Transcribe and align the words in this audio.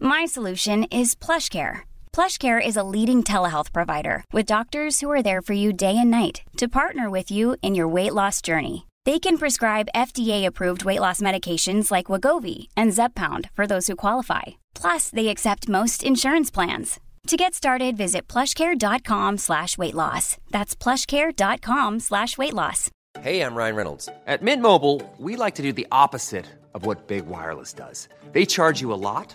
My 0.00 0.24
solution 0.24 0.84
is 0.84 1.14
PlushCare. 1.14 1.80
PlushCare 2.12 2.64
is 2.64 2.76
a 2.76 2.82
leading 2.82 3.22
telehealth 3.22 3.72
provider 3.72 4.24
with 4.32 4.46
doctors 4.46 5.00
who 5.00 5.10
are 5.10 5.22
there 5.22 5.42
for 5.42 5.52
you 5.52 5.72
day 5.72 5.96
and 5.98 6.10
night 6.10 6.42
to 6.56 6.68
partner 6.68 7.10
with 7.10 7.30
you 7.30 7.56
in 7.60 7.74
your 7.74 7.88
weight 7.88 8.14
loss 8.14 8.40
journey. 8.40 8.86
They 9.04 9.18
can 9.18 9.36
prescribe 9.38 9.88
FDA-approved 9.94 10.84
weight 10.84 11.00
loss 11.00 11.20
medications 11.20 11.90
like 11.90 12.06
Wegovy 12.06 12.68
and 12.76 12.92
Zepbound 12.92 13.50
for 13.52 13.66
those 13.66 13.86
who 13.86 13.96
qualify. 13.96 14.42
Plus, 14.74 15.10
they 15.10 15.28
accept 15.28 15.68
most 15.68 16.02
insurance 16.02 16.50
plans. 16.50 16.98
To 17.26 17.36
get 17.36 17.54
started, 17.54 17.96
visit 17.96 18.26
plushcare.com 18.28 19.38
slash 19.38 19.76
weight 19.76 19.94
loss. 19.94 20.36
That's 20.50 20.74
plushcare.com 20.76 22.00
slash 22.00 22.38
weight 22.38 22.54
loss. 22.54 22.90
Hey, 23.20 23.40
I'm 23.40 23.54
Ryan 23.54 23.76
Reynolds. 23.76 24.08
At 24.26 24.42
Mint 24.42 24.62
Mobile, 24.62 25.02
we 25.18 25.36
like 25.36 25.54
to 25.56 25.62
do 25.62 25.72
the 25.72 25.86
opposite 25.90 26.46
of 26.74 26.84
what 26.86 27.06
Big 27.08 27.26
Wireless 27.26 27.72
does. 27.72 28.08
They 28.32 28.44
charge 28.46 28.80
you 28.80 28.92
a 28.92 28.94
lot, 28.94 29.34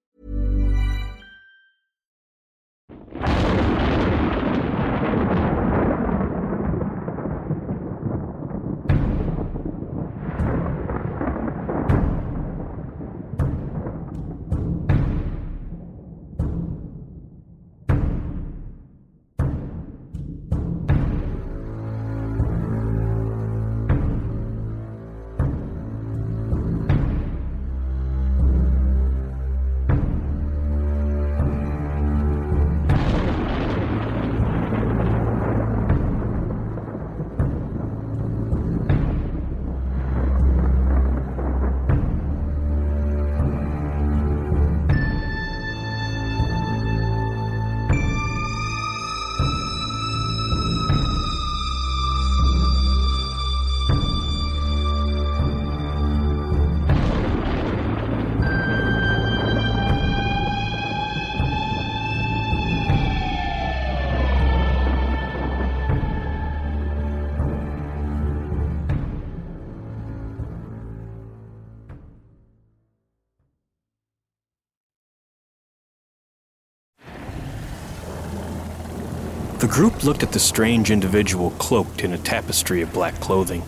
The 79.61 79.67
group 79.67 80.03
looked 80.03 80.23
at 80.23 80.31
the 80.31 80.39
strange 80.39 80.89
individual 80.89 81.51
cloaked 81.51 82.03
in 82.03 82.13
a 82.13 82.17
tapestry 82.17 82.81
of 82.81 82.91
black 82.91 83.19
clothing. 83.19 83.61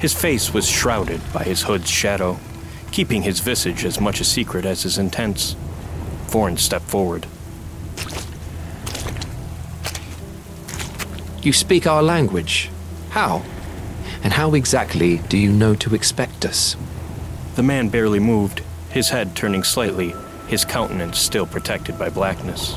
His 0.00 0.12
face 0.12 0.52
was 0.52 0.68
shrouded 0.68 1.20
by 1.32 1.44
his 1.44 1.62
hood's 1.62 1.88
shadow. 1.88 2.40
keeping 2.90 3.22
his 3.22 3.38
visage 3.38 3.84
as 3.84 4.00
much 4.00 4.20
a 4.20 4.24
secret 4.24 4.64
as 4.64 4.82
his 4.82 4.98
intents. 4.98 5.54
Voran 6.26 6.58
stepped 6.58 6.86
forward. 6.86 7.24
You 11.44 11.52
speak 11.52 11.86
our 11.86 12.02
language. 12.02 12.68
How? 13.10 13.44
And 14.24 14.32
how 14.32 14.54
exactly 14.54 15.18
do 15.28 15.38
you 15.38 15.52
know 15.52 15.76
to 15.76 15.94
expect 15.94 16.44
us? 16.44 16.74
The 17.54 17.62
man 17.62 17.88
barely 17.88 18.18
moved, 18.18 18.62
his 18.90 19.10
head 19.10 19.36
turning 19.36 19.62
slightly, 19.62 20.12
his 20.48 20.64
countenance 20.64 21.20
still 21.20 21.46
protected 21.46 21.96
by 21.96 22.10
blackness. 22.10 22.76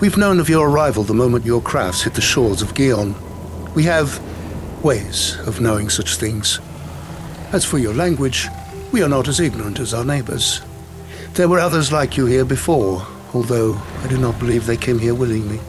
We've 0.00 0.16
known 0.16 0.40
of 0.40 0.48
your 0.48 0.68
arrival 0.68 1.04
the 1.04 1.14
moment 1.14 1.46
your 1.46 1.62
crafts 1.62 2.02
hit 2.02 2.14
the 2.14 2.20
shores 2.20 2.62
of 2.62 2.74
Gion. 2.74 3.14
We 3.74 3.84
have 3.84 4.20
ways 4.82 5.38
of 5.46 5.60
knowing 5.60 5.88
such 5.88 6.16
things. 6.16 6.58
As 7.52 7.64
for 7.64 7.78
your 7.78 7.94
language, 7.94 8.48
we 8.90 9.04
are 9.04 9.08
not 9.08 9.28
as 9.28 9.38
ignorant 9.38 9.78
as 9.78 9.94
our 9.94 10.04
neighbors. 10.04 10.62
There 11.34 11.48
were 11.48 11.60
others 11.60 11.92
like 11.92 12.16
you 12.16 12.26
here 12.26 12.44
before, 12.44 13.06
although 13.32 13.80
I 14.02 14.08
do 14.08 14.18
not 14.18 14.38
believe 14.40 14.66
they 14.66 14.76
came 14.76 14.98
here 14.98 15.14
willingly. 15.14 15.60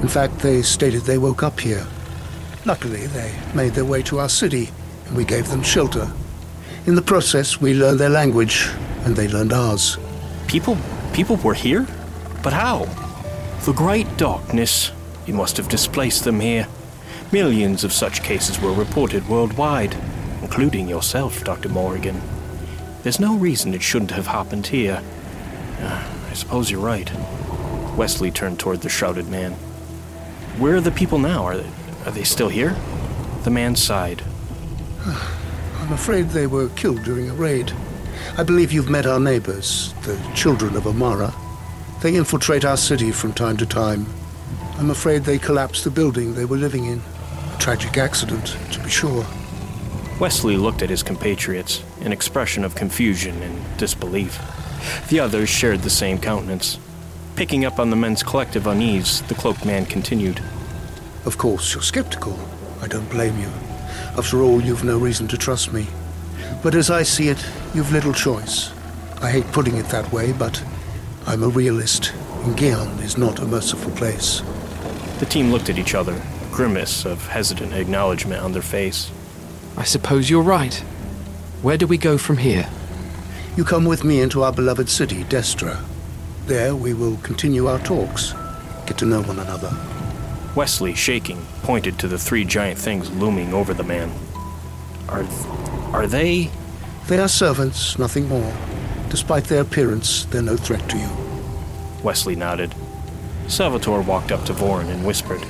In 0.00 0.08
fact, 0.08 0.38
they 0.38 0.62
stated 0.62 1.02
they 1.02 1.18
woke 1.18 1.42
up 1.42 1.58
here. 1.58 1.84
Luckily, 2.64 3.08
they 3.08 3.34
made 3.56 3.72
their 3.72 3.84
way 3.84 4.02
to 4.02 4.20
our 4.20 4.28
city, 4.28 4.70
and 5.06 5.16
we 5.16 5.24
gave 5.24 5.48
them 5.48 5.64
shelter. 5.64 6.08
In 6.86 6.94
the 6.94 7.02
process, 7.02 7.60
we 7.60 7.74
learned 7.74 7.98
their 7.98 8.08
language, 8.08 8.68
and 9.04 9.16
they 9.16 9.26
learned 9.26 9.52
ours. 9.52 9.98
People, 10.46 10.78
people 11.12 11.36
were 11.36 11.54
here? 11.54 11.86
But 12.42 12.52
how? 12.52 12.86
The 13.64 13.72
great 13.72 14.18
darkness. 14.18 14.92
You 15.24 15.32
must 15.32 15.56
have 15.56 15.70
displaced 15.70 16.24
them 16.24 16.40
here. 16.40 16.68
Millions 17.32 17.82
of 17.82 17.94
such 17.94 18.22
cases 18.22 18.60
were 18.60 18.74
reported 18.74 19.26
worldwide, 19.26 19.96
including 20.42 20.86
yourself, 20.86 21.42
Dr. 21.44 21.70
Morrigan. 21.70 22.20
There's 23.02 23.18
no 23.18 23.38
reason 23.38 23.72
it 23.72 23.80
shouldn't 23.80 24.10
have 24.10 24.26
happened 24.26 24.66
here. 24.66 25.02
Uh, 25.80 26.06
I 26.28 26.34
suppose 26.34 26.70
you're 26.70 26.78
right. 26.78 27.10
Wesley 27.96 28.30
turned 28.30 28.60
toward 28.60 28.82
the 28.82 28.90
shrouded 28.90 29.28
man. 29.28 29.52
Where 30.60 30.76
are 30.76 30.82
the 30.82 30.90
people 30.90 31.18
now? 31.18 31.44
Are 31.44 31.56
they, 31.56 31.70
are 32.04 32.12
they 32.12 32.24
still 32.24 32.50
here? 32.50 32.76
The 33.44 33.50
man 33.50 33.76
sighed. 33.76 34.22
I'm 35.06 35.92
afraid 35.94 36.28
they 36.28 36.46
were 36.46 36.68
killed 36.76 37.02
during 37.02 37.30
a 37.30 37.34
raid. 37.34 37.72
I 38.36 38.42
believe 38.42 38.72
you've 38.72 38.90
met 38.90 39.06
our 39.06 39.20
neighbors, 39.20 39.94
the 40.02 40.20
children 40.34 40.76
of 40.76 40.86
Amara. 40.86 41.32
They 42.04 42.16
infiltrate 42.16 42.66
our 42.66 42.76
city 42.76 43.12
from 43.12 43.32
time 43.32 43.56
to 43.56 43.64
time. 43.64 44.04
I'm 44.76 44.90
afraid 44.90 45.24
they 45.24 45.38
collapsed 45.38 45.84
the 45.84 45.90
building 45.90 46.34
they 46.34 46.44
were 46.44 46.58
living 46.58 46.84
in. 46.84 47.00
A 47.54 47.58
tragic 47.58 47.96
accident, 47.96 48.58
to 48.72 48.80
be 48.80 48.90
sure. 48.90 49.24
Wesley 50.20 50.58
looked 50.58 50.82
at 50.82 50.90
his 50.90 51.02
compatriots, 51.02 51.82
an 52.02 52.12
expression 52.12 52.62
of 52.62 52.74
confusion 52.74 53.42
and 53.42 53.78
disbelief. 53.78 54.38
The 55.08 55.18
others 55.18 55.48
shared 55.48 55.80
the 55.80 55.88
same 55.88 56.18
countenance. 56.18 56.78
Picking 57.36 57.64
up 57.64 57.78
on 57.78 57.88
the 57.88 57.96
men's 57.96 58.22
collective 58.22 58.66
unease, 58.66 59.22
the 59.22 59.34
cloaked 59.34 59.64
man 59.64 59.86
continued. 59.86 60.42
Of 61.24 61.38
course, 61.38 61.72
you're 61.72 61.82
skeptical. 61.82 62.38
I 62.82 62.86
don't 62.86 63.08
blame 63.08 63.40
you. 63.40 63.48
After 64.18 64.42
all, 64.42 64.60
you've 64.60 64.84
no 64.84 64.98
reason 64.98 65.26
to 65.28 65.38
trust 65.38 65.72
me. 65.72 65.86
But 66.62 66.74
as 66.74 66.90
I 66.90 67.02
see 67.02 67.28
it, 67.28 67.42
you've 67.72 67.92
little 67.92 68.12
choice. 68.12 68.74
I 69.22 69.30
hate 69.30 69.50
putting 69.52 69.78
it 69.78 69.86
that 69.86 70.12
way, 70.12 70.34
but 70.34 70.62
I'm 71.26 71.42
a 71.42 71.48
realist, 71.48 72.12
and 72.42 72.54
Gion 72.54 73.02
is 73.02 73.16
not 73.16 73.38
a 73.38 73.46
merciful 73.46 73.90
place. 73.92 74.42
The 75.20 75.26
team 75.26 75.50
looked 75.50 75.70
at 75.70 75.78
each 75.78 75.94
other, 75.94 76.20
grimace 76.52 77.06
of 77.06 77.26
hesitant 77.26 77.72
acknowledgement 77.72 78.42
on 78.42 78.52
their 78.52 78.60
face. 78.60 79.10
I 79.76 79.84
suppose 79.84 80.28
you're 80.28 80.42
right. 80.42 80.74
Where 81.62 81.78
do 81.78 81.86
we 81.86 81.96
go 81.96 82.18
from 82.18 82.36
here? 82.36 82.68
You 83.56 83.64
come 83.64 83.86
with 83.86 84.04
me 84.04 84.20
into 84.20 84.42
our 84.42 84.52
beloved 84.52 84.90
city, 84.90 85.24
Destra. 85.24 85.82
There 86.44 86.76
we 86.76 86.92
will 86.92 87.16
continue 87.18 87.68
our 87.68 87.78
talks, 87.78 88.34
get 88.86 88.98
to 88.98 89.06
know 89.06 89.22
one 89.22 89.38
another. 89.38 89.72
Wesley, 90.54 90.94
shaking, 90.94 91.42
pointed 91.62 91.98
to 92.00 92.08
the 92.08 92.18
three 92.18 92.44
giant 92.44 92.78
things 92.78 93.10
looming 93.12 93.54
over 93.54 93.72
the 93.72 93.82
man. 93.82 94.12
Are, 95.08 95.24
are 95.94 96.06
they? 96.06 96.50
They 97.08 97.18
are 97.18 97.28
servants, 97.28 97.98
nothing 97.98 98.28
more. 98.28 98.52
Despite 99.14 99.44
their 99.44 99.60
appearance, 99.60 100.24
they're 100.24 100.42
no 100.42 100.56
threat 100.56 100.88
to 100.90 100.98
you. 100.98 101.08
Wesley 102.02 102.34
nodded. 102.34 102.74
Salvatore 103.46 104.02
walked 104.02 104.32
up 104.32 104.44
to 104.46 104.52
Voran 104.52 104.88
and 104.88 105.06
whispered, 105.06 105.40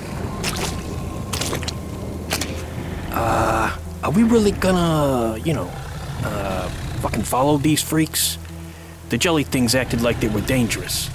Uh, 3.11 3.75
are 4.03 4.11
we 4.11 4.23
really 4.23 4.51
gonna, 4.53 5.39
you 5.39 5.55
know, 5.55 5.73
uh, 6.25 6.69
fucking 7.01 7.23
follow 7.23 7.57
these 7.57 7.81
freaks? 7.81 8.37
The 9.09 9.17
jelly 9.17 9.45
things 9.45 9.75
acted 9.75 10.03
like 10.03 10.21
they 10.21 10.29
were 10.29 10.43
dangerous. 10.43 11.09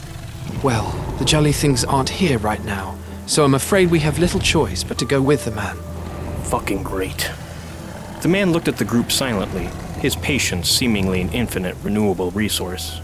Well, 0.64 0.90
the 1.20 1.26
jelly 1.26 1.52
things 1.52 1.86
aren't 1.86 2.10
here 2.10 2.40
right 2.40 2.66
now, 2.66 2.98
so 3.28 3.46
I'm 3.46 3.54
afraid 3.54 3.92
we 3.92 4.00
have 4.00 4.18
little 4.18 4.40
choice 4.40 4.84
but 4.84 4.98
to 4.98 5.06
go 5.06 5.22
with 5.22 5.46
the 5.46 5.52
man. 5.52 5.78
Fucking 6.46 6.82
great. 6.82 7.30
The 8.24 8.28
man 8.28 8.54
looked 8.54 8.68
at 8.68 8.78
the 8.78 8.86
group 8.86 9.12
silently, 9.12 9.70
his 10.00 10.16
patience 10.16 10.70
seemingly 10.70 11.22
an 11.22 11.30
infinite 11.34 11.76
renewable 11.84 12.32
resource. 12.32 13.02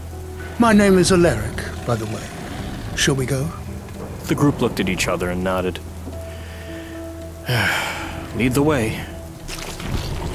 My 0.58 0.72
name 0.72 0.98
is 0.98 1.12
Alaric, 1.12 1.56
by 1.86 1.96
the 1.96 2.06
way. 2.06 2.26
Shall 2.96 3.14
we 3.14 3.26
go? 3.26 3.50
The 4.24 4.34
group 4.34 4.60
looked 4.60 4.80
at 4.80 4.88
each 4.88 5.06
other 5.06 5.30
and 5.30 5.44
nodded. 5.44 5.78
Lead 8.34 8.54
the 8.54 8.62
way. 8.62 9.04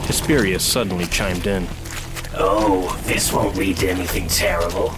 Hesperious 0.06 0.63
suddenly 0.63 1.06
chimed 1.06 1.48
in. 1.48 1.68
Oh, 2.34 2.98
this 3.04 3.34
won't 3.34 3.58
lead 3.58 3.78
to 3.78 3.90
anything 3.90 4.28
terrible. 4.28 4.94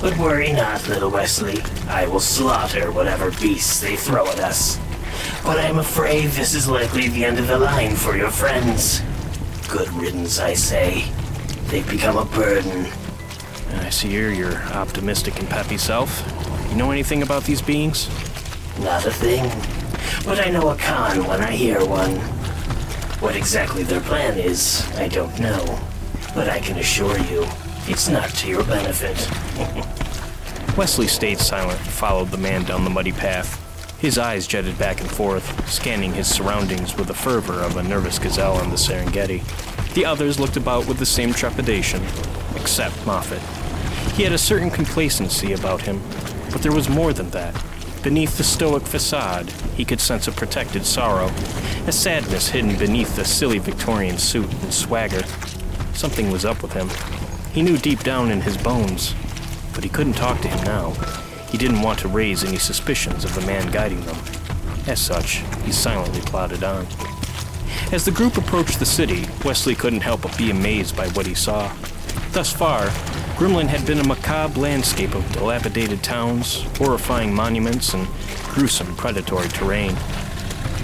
But 0.00 0.18
worry 0.18 0.52
not, 0.52 0.88
little 0.88 1.10
Wesley. 1.10 1.62
I 1.88 2.06
will 2.06 2.20
slaughter 2.20 2.90
whatever 2.90 3.30
beasts 3.30 3.80
they 3.80 3.94
throw 3.94 4.26
at 4.26 4.40
us. 4.40 4.80
But 5.44 5.58
I'm 5.58 5.78
afraid 5.78 6.30
this 6.30 6.54
is 6.54 6.68
likely 6.68 7.08
the 7.08 7.24
end 7.24 7.38
of 7.38 7.46
the 7.46 7.58
line 7.58 7.94
for 7.94 8.16
your 8.16 8.30
friends. 8.30 9.02
Good 9.72 9.90
riddance, 9.94 10.38
I 10.38 10.52
say. 10.52 11.02
They've 11.68 11.88
become 11.88 12.18
a 12.18 12.26
burden. 12.26 12.92
I 13.76 13.88
see 13.88 14.10
here 14.10 14.30
your 14.30 14.58
optimistic 14.64 15.38
and 15.40 15.48
peppy 15.48 15.78
self. 15.78 16.10
You 16.68 16.76
know 16.76 16.90
anything 16.90 17.22
about 17.22 17.44
these 17.44 17.62
beings? 17.62 18.10
Not 18.80 19.06
a 19.06 19.10
thing. 19.10 19.44
But 20.26 20.46
I 20.46 20.50
know 20.50 20.68
a 20.68 20.76
con 20.76 21.26
when 21.26 21.40
I 21.40 21.52
hear 21.52 21.82
one. 21.86 22.16
What 23.20 23.34
exactly 23.34 23.82
their 23.82 24.02
plan 24.02 24.38
is, 24.38 24.86
I 24.96 25.08
don't 25.08 25.38
know. 25.40 25.80
But 26.34 26.50
I 26.50 26.60
can 26.60 26.76
assure 26.76 27.18
you, 27.20 27.46
it's 27.86 28.10
not 28.10 28.28
to 28.28 28.48
your 28.50 28.64
benefit. 28.64 29.16
Wesley 30.76 31.06
stayed 31.06 31.38
silent 31.38 31.80
and 31.80 31.88
followed 31.88 32.28
the 32.28 32.36
man 32.36 32.64
down 32.64 32.84
the 32.84 32.90
muddy 32.90 33.12
path. 33.12 33.61
His 34.02 34.18
eyes 34.18 34.48
jetted 34.48 34.76
back 34.80 35.00
and 35.00 35.08
forth, 35.08 35.70
scanning 35.70 36.12
his 36.12 36.26
surroundings 36.26 36.96
with 36.96 37.06
the 37.06 37.14
fervor 37.14 37.60
of 37.60 37.76
a 37.76 37.84
nervous 37.84 38.18
gazelle 38.18 38.56
on 38.56 38.70
the 38.70 38.76
Serengeti. 38.76 39.44
The 39.94 40.04
others 40.04 40.40
looked 40.40 40.56
about 40.56 40.88
with 40.88 40.98
the 40.98 41.06
same 41.06 41.32
trepidation, 41.32 42.02
except 42.56 42.96
Moffet. 43.06 43.38
He 44.16 44.24
had 44.24 44.32
a 44.32 44.38
certain 44.38 44.70
complacency 44.70 45.52
about 45.52 45.82
him, 45.82 46.02
but 46.50 46.62
there 46.62 46.72
was 46.72 46.88
more 46.88 47.12
than 47.12 47.30
that. 47.30 47.54
Beneath 48.02 48.36
the 48.36 48.42
stoic 48.42 48.82
facade, 48.82 49.48
he 49.76 49.84
could 49.84 50.00
sense 50.00 50.26
a 50.26 50.32
protected 50.32 50.84
sorrow, 50.84 51.28
a 51.86 51.92
sadness 51.92 52.48
hidden 52.48 52.76
beneath 52.76 53.14
the 53.14 53.24
silly 53.24 53.60
Victorian 53.60 54.18
suit 54.18 54.52
and 54.64 54.74
swagger. 54.74 55.22
Something 55.94 56.32
was 56.32 56.44
up 56.44 56.60
with 56.60 56.72
him. 56.72 56.88
He 57.52 57.62
knew 57.62 57.78
deep 57.78 58.00
down 58.00 58.32
in 58.32 58.40
his 58.40 58.56
bones, 58.56 59.14
but 59.72 59.84
he 59.84 59.90
couldn't 59.90 60.14
talk 60.14 60.40
to 60.40 60.48
him 60.48 60.64
now. 60.64 61.21
He 61.52 61.58
didn't 61.58 61.82
want 61.82 61.98
to 61.98 62.08
raise 62.08 62.44
any 62.44 62.56
suspicions 62.56 63.26
of 63.26 63.34
the 63.34 63.42
man 63.42 63.70
guiding 63.70 64.00
them. 64.06 64.16
As 64.86 65.00
such, 65.00 65.42
he 65.64 65.70
silently 65.70 66.22
plodded 66.22 66.64
on. 66.64 66.86
As 67.92 68.06
the 68.06 68.10
group 68.10 68.38
approached 68.38 68.78
the 68.78 68.86
city, 68.86 69.26
Wesley 69.44 69.74
couldn't 69.74 70.00
help 70.00 70.22
but 70.22 70.36
be 70.38 70.50
amazed 70.50 70.96
by 70.96 71.08
what 71.08 71.26
he 71.26 71.34
saw. 71.34 71.70
Thus 72.30 72.50
far, 72.50 72.86
Grimland 73.36 73.68
had 73.68 73.84
been 73.84 73.98
a 73.98 74.04
macabre 74.04 74.58
landscape 74.58 75.14
of 75.14 75.30
dilapidated 75.32 76.02
towns, 76.02 76.62
horrifying 76.78 77.34
monuments, 77.34 77.92
and 77.92 78.08
gruesome 78.48 78.96
predatory 78.96 79.48
terrain. 79.48 79.94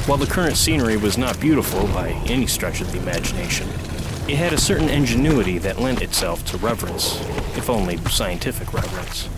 While 0.07 0.19
the 0.19 0.27
current 0.27 0.59
scenery 0.59 0.99
was 0.99 1.17
not 1.17 1.41
beautiful 1.41 1.87
by 1.89 2.11
any 2.27 2.47
stretch 2.47 2.83
of 2.83 2.93
the 2.93 2.99
imagination, 2.99 3.69
it 4.29 4.37
had 4.37 4.53
a 4.53 4.61
certain 4.61 4.91
ingenuity 4.91 5.57
that 5.59 5.81
lent 5.81 6.03
itself 6.03 6.45
to 6.47 6.59
reverence, 6.59 7.19
if 7.57 7.71
only 7.71 7.97
scientific 8.09 8.75
reverence. 8.75 9.31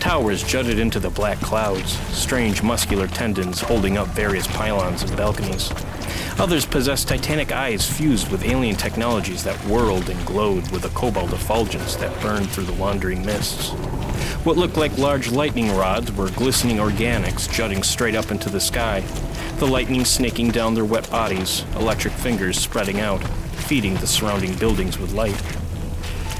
Towers 0.00 0.42
jutted 0.42 0.78
into 0.78 0.98
the 0.98 1.10
black 1.10 1.38
clouds, 1.40 1.92
strange 2.08 2.62
muscular 2.62 3.06
tendons 3.06 3.60
holding 3.60 3.98
up 3.98 4.08
various 4.08 4.46
pylons 4.46 5.02
and 5.02 5.14
balconies. 5.14 5.70
Others 6.38 6.64
possessed 6.64 7.06
titanic 7.06 7.52
eyes 7.52 7.86
fused 7.86 8.30
with 8.30 8.46
alien 8.46 8.76
technologies 8.76 9.44
that 9.44 9.58
whirled 9.66 10.08
and 10.08 10.26
glowed 10.26 10.68
with 10.70 10.86
a 10.86 10.88
cobalt 10.90 11.34
effulgence 11.34 11.96
that 11.96 12.18
burned 12.22 12.48
through 12.48 12.64
the 12.64 12.72
wandering 12.72 13.24
mists. 13.24 13.72
What 14.42 14.56
looked 14.56 14.78
like 14.78 14.96
large 14.96 15.30
lightning 15.30 15.70
rods 15.76 16.10
were 16.12 16.30
glistening 16.30 16.78
organics 16.78 17.52
jutting 17.52 17.82
straight 17.82 18.14
up 18.14 18.30
into 18.30 18.48
the 18.48 18.58
sky, 18.58 19.00
the 19.58 19.66
lightning 19.66 20.06
snaking 20.06 20.50
down 20.50 20.72
their 20.72 20.86
wet 20.86 21.10
bodies, 21.10 21.66
electric 21.76 22.14
fingers 22.14 22.58
spreading 22.58 23.00
out, 23.00 23.22
feeding 23.68 23.96
the 23.96 24.06
surrounding 24.06 24.54
buildings 24.54 24.98
with 24.98 25.12
light. 25.12 25.40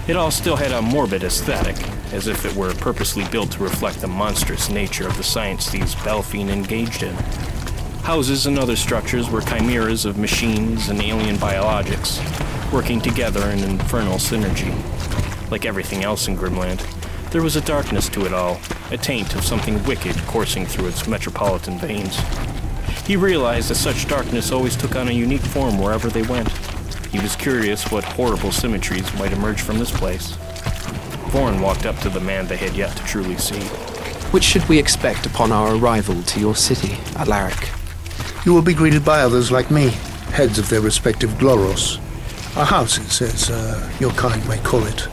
It 0.08 0.16
all 0.16 0.30
still 0.30 0.56
had 0.56 0.72
a 0.72 0.80
morbid 0.80 1.22
aesthetic, 1.22 1.76
as 2.12 2.26
if 2.26 2.44
it 2.44 2.54
were 2.54 2.74
purposely 2.74 3.24
built 3.28 3.52
to 3.52 3.62
reflect 3.62 4.00
the 4.00 4.06
monstrous 4.06 4.68
nature 4.68 5.06
of 5.06 5.16
the 5.16 5.22
science 5.22 5.70
these 5.70 5.94
Baelfeen 5.96 6.48
engaged 6.48 7.02
in. 7.02 7.14
Houses 8.02 8.46
and 8.46 8.58
other 8.58 8.76
structures 8.76 9.30
were 9.30 9.42
chimeras 9.42 10.04
of 10.04 10.18
machines 10.18 10.88
and 10.88 11.00
alien 11.00 11.36
biologics, 11.36 12.20
working 12.72 13.00
together 13.00 13.50
in 13.50 13.60
infernal 13.60 14.16
synergy. 14.16 14.70
Like 15.50 15.66
everything 15.66 16.02
else 16.02 16.26
in 16.26 16.36
Grimland, 16.36 16.80
there 17.30 17.42
was 17.42 17.56
a 17.56 17.60
darkness 17.60 18.08
to 18.08 18.26
it 18.26 18.32
all, 18.32 18.60
a 18.90 18.96
taint 18.96 19.34
of 19.36 19.44
something 19.44 19.82
wicked 19.84 20.16
coursing 20.26 20.66
through 20.66 20.88
its 20.88 21.06
metropolitan 21.06 21.78
veins. 21.78 22.18
He 23.06 23.16
realized 23.16 23.70
that 23.70 23.76
such 23.76 24.08
darkness 24.08 24.50
always 24.50 24.76
took 24.76 24.96
on 24.96 25.08
a 25.08 25.12
unique 25.12 25.40
form 25.40 25.78
wherever 25.78 26.08
they 26.08 26.22
went. 26.22 26.48
He 27.08 27.20
was 27.20 27.36
curious 27.36 27.90
what 27.90 28.04
horrible 28.04 28.50
symmetries 28.50 29.12
might 29.14 29.32
emerge 29.32 29.60
from 29.62 29.78
this 29.78 29.90
place. 29.90 30.36
Voran 31.30 31.60
walked 31.62 31.86
up 31.86 31.96
to 31.98 32.08
the 32.08 32.20
man 32.20 32.46
they 32.46 32.56
had 32.56 32.74
yet 32.74 32.96
to 32.96 33.04
truly 33.04 33.36
see. 33.36 33.60
Which 34.32 34.42
should 34.42 34.68
we 34.68 34.78
expect 34.78 35.26
upon 35.26 35.52
our 35.52 35.76
arrival 35.76 36.22
to 36.22 36.40
your 36.40 36.56
city, 36.56 36.96
Alaric? 37.16 37.70
You 38.44 38.52
will 38.52 38.62
be 38.62 38.74
greeted 38.74 39.04
by 39.04 39.20
others 39.20 39.52
like 39.52 39.70
me, 39.70 39.90
heads 40.32 40.58
of 40.58 40.68
their 40.68 40.80
respective 40.80 41.30
Gloros. 41.38 41.98
Our 42.56 42.64
houses, 42.64 43.22
as 43.22 43.48
uh, 43.48 43.90
your 44.00 44.10
kind 44.12 44.46
may 44.48 44.58
call 44.58 44.84
it. 44.86 45.08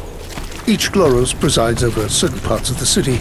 Each 0.68 0.92
Gloros 0.92 1.40
presides 1.40 1.84
over 1.84 2.10
certain 2.10 2.40
parts 2.40 2.72
of 2.72 2.80
the 2.80 2.86
city, 2.86 3.20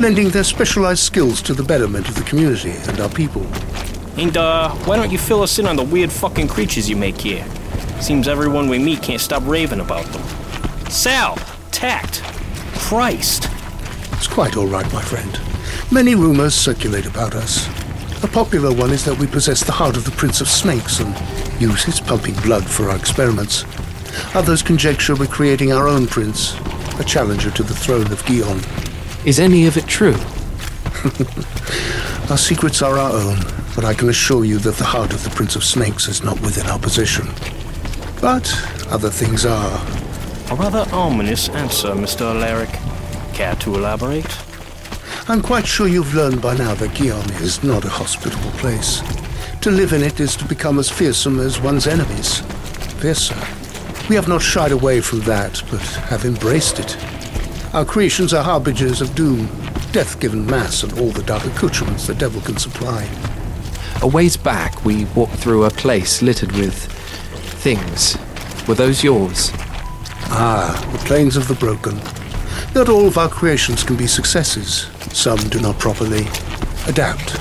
lending 0.00 0.28
their 0.30 0.44
specialized 0.44 1.02
skills 1.02 1.42
to 1.42 1.54
the 1.54 1.64
betterment 1.64 2.08
of 2.08 2.14
the 2.14 2.24
community 2.24 2.70
and 2.70 3.00
our 3.00 3.08
people. 3.08 3.44
And, 4.16 4.36
uh, 4.36 4.70
why 4.86 4.96
don't 4.96 5.10
you 5.10 5.18
fill 5.18 5.42
us 5.42 5.58
in 5.58 5.66
on 5.66 5.76
the 5.76 5.82
weird 5.82 6.12
fucking 6.12 6.48
creatures 6.48 6.88
you 6.88 6.96
make 6.96 7.20
here? 7.20 7.44
Seems 8.00 8.28
everyone 8.28 8.68
we 8.68 8.78
meet 8.78 9.02
can't 9.02 9.20
stop 9.20 9.42
raving 9.44 9.80
about 9.80 10.06
them. 10.06 10.22
Sal! 10.88 11.36
Tact! 11.78 12.24
Christ! 12.74 13.48
It's 14.14 14.26
quite 14.26 14.56
all 14.56 14.66
right, 14.66 14.92
my 14.92 15.00
friend. 15.00 15.40
Many 15.92 16.16
rumors 16.16 16.52
circulate 16.52 17.06
about 17.06 17.36
us. 17.36 17.68
A 18.24 18.26
popular 18.26 18.74
one 18.74 18.90
is 18.90 19.04
that 19.04 19.16
we 19.16 19.28
possess 19.28 19.62
the 19.62 19.70
heart 19.70 19.96
of 19.96 20.04
the 20.04 20.10
Prince 20.10 20.40
of 20.40 20.48
Snakes 20.48 20.98
and 20.98 21.14
use 21.60 21.84
his 21.84 22.00
pumping 22.00 22.34
blood 22.42 22.68
for 22.68 22.90
our 22.90 22.96
experiments. 22.96 23.64
Others 24.34 24.64
conjecture 24.64 25.14
we're 25.14 25.28
creating 25.28 25.72
our 25.72 25.86
own 25.86 26.08
prince, 26.08 26.58
a 26.98 27.04
challenger 27.04 27.52
to 27.52 27.62
the 27.62 27.76
throne 27.76 28.10
of 28.10 28.24
Gion. 28.24 28.58
Is 29.24 29.38
any 29.38 29.68
of 29.68 29.76
it 29.76 29.86
true? 29.86 30.16
our 32.28 32.38
secrets 32.38 32.82
are 32.82 32.98
our 32.98 33.12
own, 33.12 33.38
but 33.76 33.84
I 33.84 33.94
can 33.94 34.08
assure 34.08 34.44
you 34.44 34.58
that 34.58 34.78
the 34.78 34.84
heart 34.84 35.12
of 35.12 35.22
the 35.22 35.30
Prince 35.30 35.54
of 35.54 35.62
Snakes 35.62 36.08
is 36.08 36.24
not 36.24 36.40
within 36.40 36.66
our 36.66 36.80
possession. 36.80 37.28
But 38.20 38.52
other 38.90 39.10
things 39.10 39.46
are. 39.46 39.97
A 40.50 40.54
rather 40.54 40.86
ominous 40.92 41.50
answer, 41.50 41.88
Mr. 41.88 42.22
Alaric. 42.22 42.70
Care 43.34 43.54
to 43.56 43.74
elaborate? 43.74 44.24
I'm 45.28 45.42
quite 45.42 45.66
sure 45.66 45.86
you've 45.86 46.14
learned 46.14 46.40
by 46.40 46.56
now 46.56 46.74
that 46.76 46.92
Gion 46.92 47.38
is 47.42 47.62
not 47.62 47.84
a 47.84 47.90
hospitable 47.90 48.50
place. 48.52 49.02
To 49.60 49.70
live 49.70 49.92
in 49.92 50.02
it 50.02 50.20
is 50.20 50.36
to 50.36 50.46
become 50.46 50.78
as 50.78 50.88
fearsome 50.88 51.38
as 51.38 51.60
one's 51.60 51.86
enemies. 51.86 52.40
Fiercer. 52.98 53.36
We 54.08 54.16
have 54.16 54.26
not 54.26 54.40
shied 54.40 54.72
away 54.72 55.02
from 55.02 55.20
that, 55.20 55.62
but 55.70 55.82
have 55.82 56.24
embraced 56.24 56.80
it. 56.80 56.96
Our 57.74 57.84
creations 57.84 58.32
are 58.32 58.42
harbingers 58.42 59.02
of 59.02 59.14
doom, 59.14 59.48
death 59.92 60.18
given 60.18 60.46
mass, 60.46 60.82
and 60.82 60.98
all 60.98 61.10
the 61.10 61.24
dark 61.24 61.44
accoutrements 61.44 62.06
the 62.06 62.14
devil 62.14 62.40
can 62.40 62.56
supply. 62.56 63.06
A 64.00 64.08
ways 64.08 64.38
back, 64.38 64.82
we 64.82 65.04
walked 65.14 65.34
through 65.34 65.64
a 65.64 65.70
place 65.70 66.22
littered 66.22 66.52
with 66.52 66.90
things. 67.60 68.16
Were 68.66 68.74
those 68.74 69.04
yours? 69.04 69.52
Ah, 70.30 70.88
the 70.92 70.98
plains 70.98 71.36
of 71.36 71.48
the 71.48 71.54
broken. 71.54 71.96
Not 72.74 72.88
all 72.88 73.06
of 73.06 73.16
our 73.16 73.28
creations 73.28 73.82
can 73.82 73.96
be 73.96 74.06
successes. 74.06 74.88
Some 75.12 75.38
do 75.48 75.58
not 75.60 75.78
properly 75.78 76.26
adapt, 76.86 77.38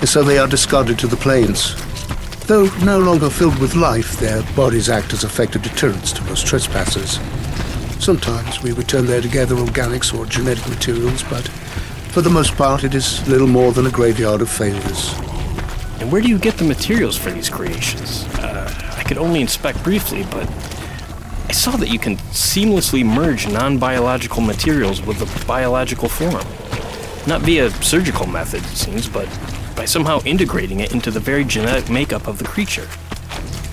and 0.00 0.08
so 0.08 0.22
they 0.22 0.38
are 0.38 0.46
discarded 0.46 0.98
to 0.98 1.06
the 1.06 1.16
plains. 1.16 1.74
Though 2.46 2.66
no 2.84 2.98
longer 2.98 3.30
filled 3.30 3.58
with 3.58 3.74
life, 3.74 4.18
their 4.18 4.42
bodies 4.54 4.88
act 4.88 5.12
as 5.12 5.24
effective 5.24 5.62
deterrents 5.62 6.12
to 6.12 6.24
most 6.24 6.46
trespassers. 6.46 7.18
Sometimes 8.02 8.62
we 8.62 8.72
return 8.72 9.06
there 9.06 9.20
to 9.20 9.28
gather 9.28 9.54
organics 9.54 10.16
or 10.16 10.26
genetic 10.26 10.68
materials, 10.68 11.22
but 11.24 11.48
for 12.12 12.20
the 12.20 12.30
most 12.30 12.56
part 12.56 12.84
it 12.84 12.94
is 12.94 13.26
little 13.28 13.46
more 13.46 13.72
than 13.72 13.86
a 13.86 13.90
graveyard 13.90 14.42
of 14.42 14.50
failures. 14.50 15.14
And 16.00 16.12
where 16.12 16.22
do 16.22 16.28
you 16.28 16.38
get 16.38 16.58
the 16.58 16.64
materials 16.64 17.16
for 17.16 17.30
these 17.30 17.48
creations? 17.48 18.24
Uh, 18.38 18.94
I 18.96 19.02
could 19.02 19.18
only 19.18 19.40
inspect 19.40 19.82
briefly, 19.82 20.24
but 20.30 20.48
I 21.48 21.52
saw 21.52 21.76
that 21.78 21.88
you 21.88 21.98
can 21.98 22.16
seamlessly 22.30 23.02
merge 23.02 23.48
non 23.48 23.78
biological 23.78 24.42
materials 24.42 25.00
with 25.00 25.22
a 25.22 25.46
biological 25.46 26.06
form. 26.06 26.44
Not 27.26 27.40
via 27.40 27.70
surgical 27.82 28.26
method, 28.26 28.62
it 28.62 28.76
seems, 28.76 29.08
but 29.08 29.26
by 29.74 29.86
somehow 29.86 30.20
integrating 30.26 30.80
it 30.80 30.92
into 30.92 31.10
the 31.10 31.20
very 31.20 31.44
genetic 31.44 31.88
makeup 31.88 32.26
of 32.26 32.38
the 32.38 32.44
creature. 32.44 32.86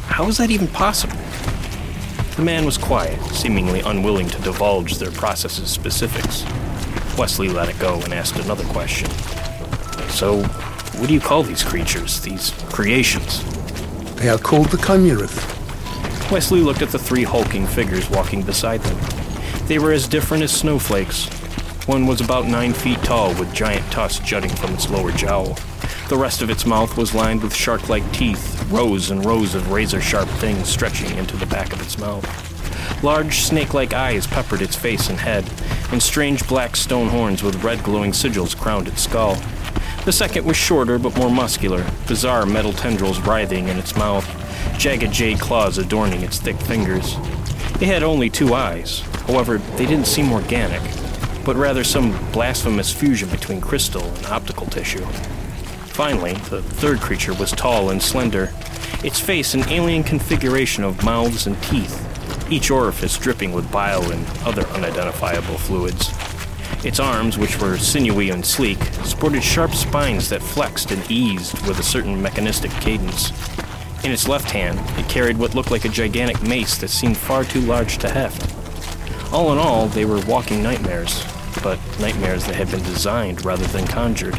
How 0.07 0.29
is 0.29 0.37
that 0.37 0.51
even 0.51 0.69
possible? 0.69 1.17
The 2.37 2.43
man 2.43 2.63
was 2.63 2.77
quiet, 2.77 3.21
seemingly 3.33 3.81
unwilling 3.81 4.29
to 4.29 4.41
divulge 4.41 4.97
their 4.97 5.11
process's 5.11 5.69
specifics. 5.69 6.45
Wesley 7.17 7.49
let 7.49 7.67
it 7.67 7.77
go 7.77 7.99
and 8.03 8.13
asked 8.13 8.37
another 8.37 8.63
question. 8.65 9.09
So, 10.09 10.43
what 10.97 11.07
do 11.07 11.13
you 11.13 11.19
call 11.19 11.43
these 11.43 11.63
creatures, 11.63 12.21
these 12.21 12.51
creations? 12.71 13.43
They 14.15 14.29
are 14.29 14.37
called 14.37 14.67
the 14.67 14.77
Chimerath. 14.77 15.54
Wesley 16.31 16.61
looked 16.61 16.81
at 16.81 16.89
the 16.89 16.99
three 16.99 17.23
hulking 17.23 17.67
figures 17.67 18.09
walking 18.09 18.41
beside 18.41 18.81
them. 18.81 19.67
They 19.67 19.77
were 19.77 19.91
as 19.91 20.07
different 20.07 20.43
as 20.43 20.51
snowflakes. 20.51 21.27
One 21.87 22.07
was 22.07 22.19
about 22.19 22.47
nine 22.47 22.73
feet 22.73 23.01
tall, 23.03 23.33
with 23.35 23.53
giant 23.53 23.89
tusks 23.91 24.25
jutting 24.25 24.49
from 24.49 24.73
its 24.73 24.89
lower 24.89 25.11
jowl. 25.11 25.55
The 26.09 26.17
rest 26.17 26.41
of 26.41 26.49
its 26.49 26.65
mouth 26.65 26.97
was 26.97 27.13
lined 27.13 27.43
with 27.43 27.55
shark 27.55 27.89
like 27.89 28.11
teeth, 28.11 28.69
rows 28.71 29.11
and 29.11 29.23
rows 29.23 29.53
of 29.53 29.71
razor 29.71 30.01
sharp 30.01 30.27
things 30.39 30.67
stretching 30.67 31.15
into 31.15 31.37
the 31.37 31.45
back 31.45 31.73
of 31.73 31.81
its 31.81 31.99
mouth. 31.99 33.03
Large 33.03 33.41
snake 33.41 33.75
like 33.75 33.93
eyes 33.93 34.25
peppered 34.25 34.63
its 34.63 34.75
face 34.75 35.09
and 35.09 35.19
head, 35.19 35.49
and 35.91 36.01
strange 36.01 36.47
black 36.47 36.75
stone 36.75 37.09
horns 37.09 37.43
with 37.43 37.63
red 37.63 37.83
glowing 37.83 38.11
sigils 38.11 38.57
crowned 38.57 38.87
its 38.87 39.03
skull. 39.03 39.37
The 40.05 40.11
second 40.11 40.45
was 40.45 40.57
shorter 40.57 40.97
but 40.97 41.17
more 41.17 41.31
muscular, 41.31 41.85
bizarre 42.07 42.45
metal 42.45 42.73
tendrils 42.73 43.19
writhing 43.19 43.67
in 43.67 43.77
its 43.77 43.95
mouth, 43.95 44.25
jagged 44.77 45.11
jade 45.11 45.39
claws 45.39 45.77
adorning 45.77 46.21
its 46.21 46.39
thick 46.39 46.57
fingers. 46.57 47.15
It 47.81 47.87
had 47.87 48.03
only 48.03 48.29
two 48.29 48.53
eyes, 48.53 48.99
however, 49.27 49.57
they 49.57 49.85
didn't 49.85 50.07
seem 50.07 50.31
organic, 50.31 50.81
but 51.43 51.55
rather 51.55 51.83
some 51.83 52.17
blasphemous 52.31 52.93
fusion 52.93 53.29
between 53.29 53.61
crystal 53.61 54.03
and 54.03 54.25
optical 54.27 54.65
tissue. 54.67 55.05
Finally, 55.95 56.33
the 56.49 56.61
third 56.61 56.99
creature 56.99 57.33
was 57.33 57.51
tall 57.51 57.89
and 57.89 58.01
slender, 58.01 58.51
its 59.03 59.19
face 59.19 59.53
an 59.53 59.67
alien 59.69 60.03
configuration 60.03 60.83
of 60.83 61.03
mouths 61.03 61.47
and 61.47 61.61
teeth, 61.63 62.01
each 62.51 62.71
orifice 62.71 63.17
dripping 63.17 63.51
with 63.51 63.71
bile 63.71 64.11
and 64.11 64.25
other 64.43 64.65
unidentifiable 64.67 65.57
fluids. 65.57 66.13
Its 66.85 66.99
arms, 66.99 67.37
which 67.37 67.59
were 67.59 67.77
sinewy 67.77 68.29
and 68.29 68.45
sleek, 68.45 68.81
sported 69.03 69.43
sharp 69.43 69.73
spines 69.73 70.29
that 70.29 70.41
flexed 70.41 70.91
and 70.91 71.09
eased 71.09 71.53
with 71.67 71.79
a 71.79 71.83
certain 71.83 72.21
mechanistic 72.21 72.71
cadence. 72.71 73.31
In 74.05 74.11
its 74.11 74.27
left 74.27 74.51
hand, 74.51 74.79
it 74.99 75.09
carried 75.09 75.35
what 75.35 75.55
looked 75.55 75.71
like 75.71 75.83
a 75.83 75.89
gigantic 75.89 76.43
mace 76.43 76.77
that 76.77 76.89
seemed 76.89 77.17
far 77.17 77.43
too 77.43 77.61
large 77.61 77.97
to 77.97 78.07
heft. 78.07 78.53
All 79.33 79.51
in 79.51 79.57
all, 79.57 79.87
they 79.87 80.05
were 80.05 80.23
walking 80.27 80.61
nightmares, 80.61 81.25
but 81.63 81.79
nightmares 81.99 82.45
that 82.45 82.53
had 82.53 82.69
been 82.69 82.83
designed 82.83 83.43
rather 83.43 83.65
than 83.65 83.87
conjured 83.87 84.35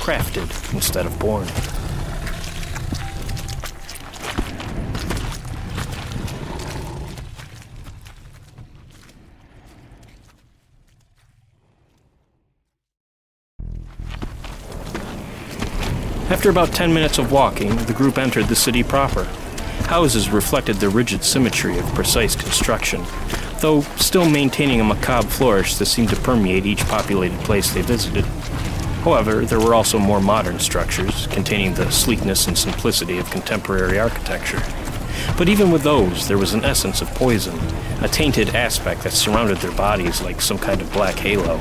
crafted 0.00 0.48
instead 0.72 1.04
of 1.04 1.18
born. 1.18 1.46
After 16.40 16.48
about 16.48 16.72
10 16.72 16.94
minutes 16.94 17.18
of 17.18 17.32
walking, 17.32 17.76
the 17.84 17.92
group 17.92 18.16
entered 18.16 18.46
the 18.46 18.56
city 18.56 18.82
proper. 18.82 19.24
Houses 19.84 20.30
reflected 20.30 20.76
the 20.76 20.88
rigid 20.88 21.22
symmetry 21.22 21.78
of 21.78 21.84
precise 21.94 22.34
construction, 22.34 23.04
though 23.58 23.82
still 23.98 24.26
maintaining 24.26 24.80
a 24.80 24.84
macabre 24.84 25.28
flourish 25.28 25.74
that 25.74 25.84
seemed 25.84 26.08
to 26.08 26.16
permeate 26.16 26.64
each 26.64 26.82
populated 26.86 27.38
place 27.40 27.74
they 27.74 27.82
visited. 27.82 28.24
However, 29.04 29.44
there 29.44 29.60
were 29.60 29.74
also 29.74 29.98
more 29.98 30.18
modern 30.18 30.58
structures, 30.58 31.26
containing 31.26 31.74
the 31.74 31.90
sleekness 31.92 32.46
and 32.46 32.56
simplicity 32.56 33.18
of 33.18 33.30
contemporary 33.30 33.98
architecture. 33.98 34.62
But 35.36 35.50
even 35.50 35.70
with 35.70 35.82
those, 35.82 36.26
there 36.26 36.38
was 36.38 36.54
an 36.54 36.64
essence 36.64 37.02
of 37.02 37.08
poison, 37.08 37.60
a 38.00 38.08
tainted 38.08 38.54
aspect 38.54 39.02
that 39.02 39.12
surrounded 39.12 39.58
their 39.58 39.76
bodies 39.76 40.22
like 40.22 40.40
some 40.40 40.58
kind 40.58 40.80
of 40.80 40.90
black 40.94 41.16
halo. 41.16 41.60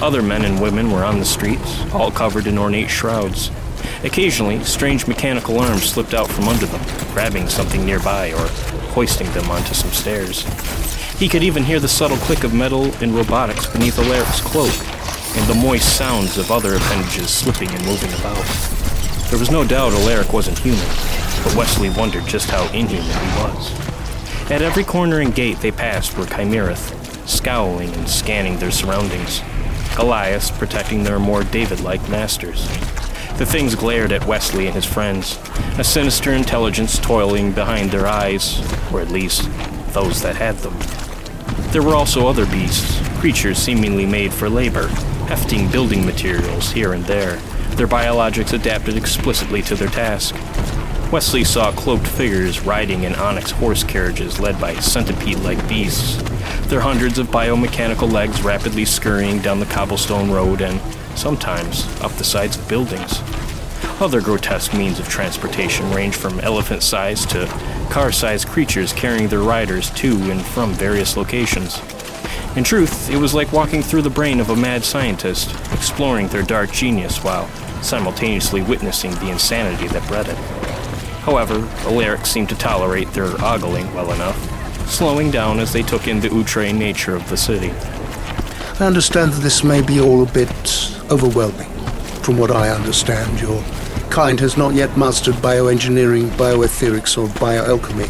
Other 0.00 0.22
men 0.22 0.44
and 0.44 0.62
women 0.62 0.92
were 0.92 1.04
on 1.04 1.18
the 1.18 1.24
streets, 1.24 1.82
all 1.92 2.12
covered 2.12 2.46
in 2.46 2.58
ornate 2.58 2.90
shrouds. 2.90 3.50
Occasionally, 4.04 4.62
strange 4.64 5.06
mechanical 5.06 5.58
arms 5.58 5.84
slipped 5.84 6.14
out 6.14 6.30
from 6.30 6.48
under 6.48 6.66
them, 6.66 6.80
grabbing 7.12 7.48
something 7.48 7.84
nearby 7.84 8.32
or 8.32 8.46
hoisting 8.92 9.30
them 9.32 9.50
onto 9.50 9.74
some 9.74 9.90
stairs. 9.90 10.42
He 11.18 11.28
could 11.28 11.42
even 11.42 11.64
hear 11.64 11.80
the 11.80 11.88
subtle 11.88 12.16
click 12.18 12.44
of 12.44 12.54
metal 12.54 12.92
and 13.02 13.14
robotics 13.14 13.66
beneath 13.66 13.98
Alaric's 13.98 14.40
cloak, 14.40 14.72
and 15.36 15.46
the 15.48 15.60
moist 15.60 15.96
sounds 15.96 16.38
of 16.38 16.50
other 16.50 16.76
appendages 16.76 17.30
slipping 17.30 17.70
and 17.70 17.84
moving 17.84 18.12
about. 18.20 18.44
There 19.30 19.38
was 19.38 19.50
no 19.50 19.66
doubt 19.66 19.92
Alaric 19.92 20.32
wasn't 20.32 20.58
human, 20.58 20.86
but 21.44 21.54
Wesley 21.54 21.90
wondered 21.90 22.26
just 22.26 22.48
how 22.48 22.64
inhuman 22.72 23.04
he 23.04 23.42
was. 23.42 23.88
At 24.50 24.62
every 24.62 24.84
corner 24.84 25.20
and 25.20 25.34
gate 25.34 25.58
they 25.60 25.70
passed 25.70 26.16
were 26.16 26.24
Chimerith, 26.24 27.28
scowling 27.28 27.92
and 27.94 28.08
scanning 28.08 28.58
their 28.58 28.70
surroundings. 28.70 29.42
Goliaths 29.94 30.50
protecting 30.50 31.02
their 31.02 31.18
more 31.18 31.44
David 31.44 31.80
like 31.80 32.08
masters. 32.08 32.66
The 33.38 33.46
things 33.46 33.76
glared 33.76 34.10
at 34.10 34.26
Wesley 34.26 34.66
and 34.66 34.74
his 34.74 34.84
friends, 34.84 35.38
a 35.78 35.84
sinister 35.84 36.32
intelligence 36.32 36.98
toiling 36.98 37.52
behind 37.52 37.92
their 37.92 38.08
eyes, 38.08 38.60
or 38.92 39.00
at 39.00 39.12
least 39.12 39.48
those 39.92 40.20
that 40.22 40.34
had 40.34 40.56
them. 40.56 40.76
There 41.70 41.82
were 41.82 41.94
also 41.94 42.26
other 42.26 42.46
beasts, 42.46 43.00
creatures 43.20 43.58
seemingly 43.58 44.06
made 44.06 44.34
for 44.34 44.48
labor, 44.48 44.88
hefting 45.28 45.70
building 45.70 46.04
materials 46.04 46.72
here 46.72 46.94
and 46.94 47.04
there, 47.04 47.36
their 47.76 47.86
biologics 47.86 48.54
adapted 48.54 48.96
explicitly 48.96 49.62
to 49.62 49.76
their 49.76 49.86
task. 49.86 50.34
Wesley 51.12 51.44
saw 51.44 51.70
cloaked 51.70 52.08
figures 52.08 52.66
riding 52.66 53.04
in 53.04 53.14
onyx 53.14 53.52
horse 53.52 53.84
carriages 53.84 54.40
led 54.40 54.60
by 54.60 54.74
centipede 54.74 55.38
like 55.38 55.68
beasts, 55.68 56.16
their 56.66 56.80
hundreds 56.80 57.18
of 57.18 57.28
biomechanical 57.28 58.12
legs 58.12 58.42
rapidly 58.42 58.84
scurrying 58.84 59.38
down 59.38 59.60
the 59.60 59.66
cobblestone 59.66 60.28
road 60.30 60.60
and, 60.60 60.80
sometimes, 61.18 61.84
up 62.00 62.12
the 62.12 62.24
sides 62.24 62.56
of 62.56 62.68
buildings. 62.68 63.20
Other 64.00 64.20
grotesque 64.20 64.74
means 64.74 65.00
of 65.00 65.08
transportation 65.08 65.90
range 65.92 66.14
from 66.14 66.38
elephant 66.40 66.82
sized 66.82 67.30
to 67.30 67.46
car 67.90 68.12
sized 68.12 68.46
creatures 68.46 68.92
carrying 68.92 69.28
their 69.28 69.40
riders 69.40 69.90
to 69.90 70.16
and 70.30 70.40
from 70.40 70.72
various 70.72 71.16
locations. 71.16 71.80
In 72.56 72.64
truth, 72.64 73.10
it 73.10 73.16
was 73.16 73.34
like 73.34 73.52
walking 73.52 73.82
through 73.82 74.02
the 74.02 74.10
brain 74.10 74.40
of 74.40 74.50
a 74.50 74.56
mad 74.56 74.84
scientist, 74.84 75.50
exploring 75.72 76.28
their 76.28 76.42
dark 76.42 76.70
genius 76.72 77.22
while 77.22 77.48
simultaneously 77.82 78.62
witnessing 78.62 79.12
the 79.16 79.30
insanity 79.30 79.88
that 79.88 80.06
bred 80.08 80.28
it. 80.28 80.36
However, 81.22 81.68
Alaric 81.82 82.24
seemed 82.24 82.48
to 82.48 82.56
tolerate 82.56 83.12
their 83.12 83.34
ogling 83.44 83.92
well 83.94 84.12
enough, 84.12 84.38
slowing 84.88 85.30
down 85.30 85.58
as 85.58 85.72
they 85.72 85.82
took 85.82 86.08
in 86.08 86.20
the 86.20 86.32
outre 86.32 86.72
nature 86.72 87.14
of 87.14 87.28
the 87.28 87.36
city. 87.36 87.70
I 88.80 88.86
understand 88.86 89.32
that 89.32 89.42
this 89.42 89.62
may 89.62 89.82
be 89.82 90.00
all 90.00 90.22
a 90.22 90.32
bit 90.32 90.87
overwhelming. 91.10 91.70
From 92.22 92.38
what 92.38 92.50
I 92.50 92.70
understand, 92.70 93.40
your 93.40 93.62
kind 94.10 94.38
has 94.40 94.56
not 94.56 94.74
yet 94.74 94.96
mastered 94.96 95.34
bioengineering, 95.36 96.28
bioetherics, 96.30 97.16
or 97.16 97.28
bioalchemy. 97.38 98.08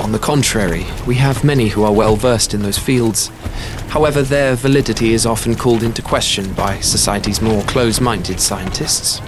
On 0.00 0.10
the 0.10 0.18
contrary, 0.18 0.86
we 1.06 1.14
have 1.16 1.44
many 1.44 1.68
who 1.68 1.84
are 1.84 1.92
well 1.92 2.16
versed 2.16 2.54
in 2.54 2.62
those 2.62 2.78
fields. 2.78 3.28
However, 3.88 4.22
their 4.22 4.54
validity 4.56 5.12
is 5.12 5.26
often 5.26 5.54
called 5.54 5.82
into 5.82 6.02
question 6.02 6.52
by 6.54 6.80
society's 6.80 7.42
more 7.42 7.62
close 7.64 8.00
minded 8.00 8.40
scientists. 8.40 9.18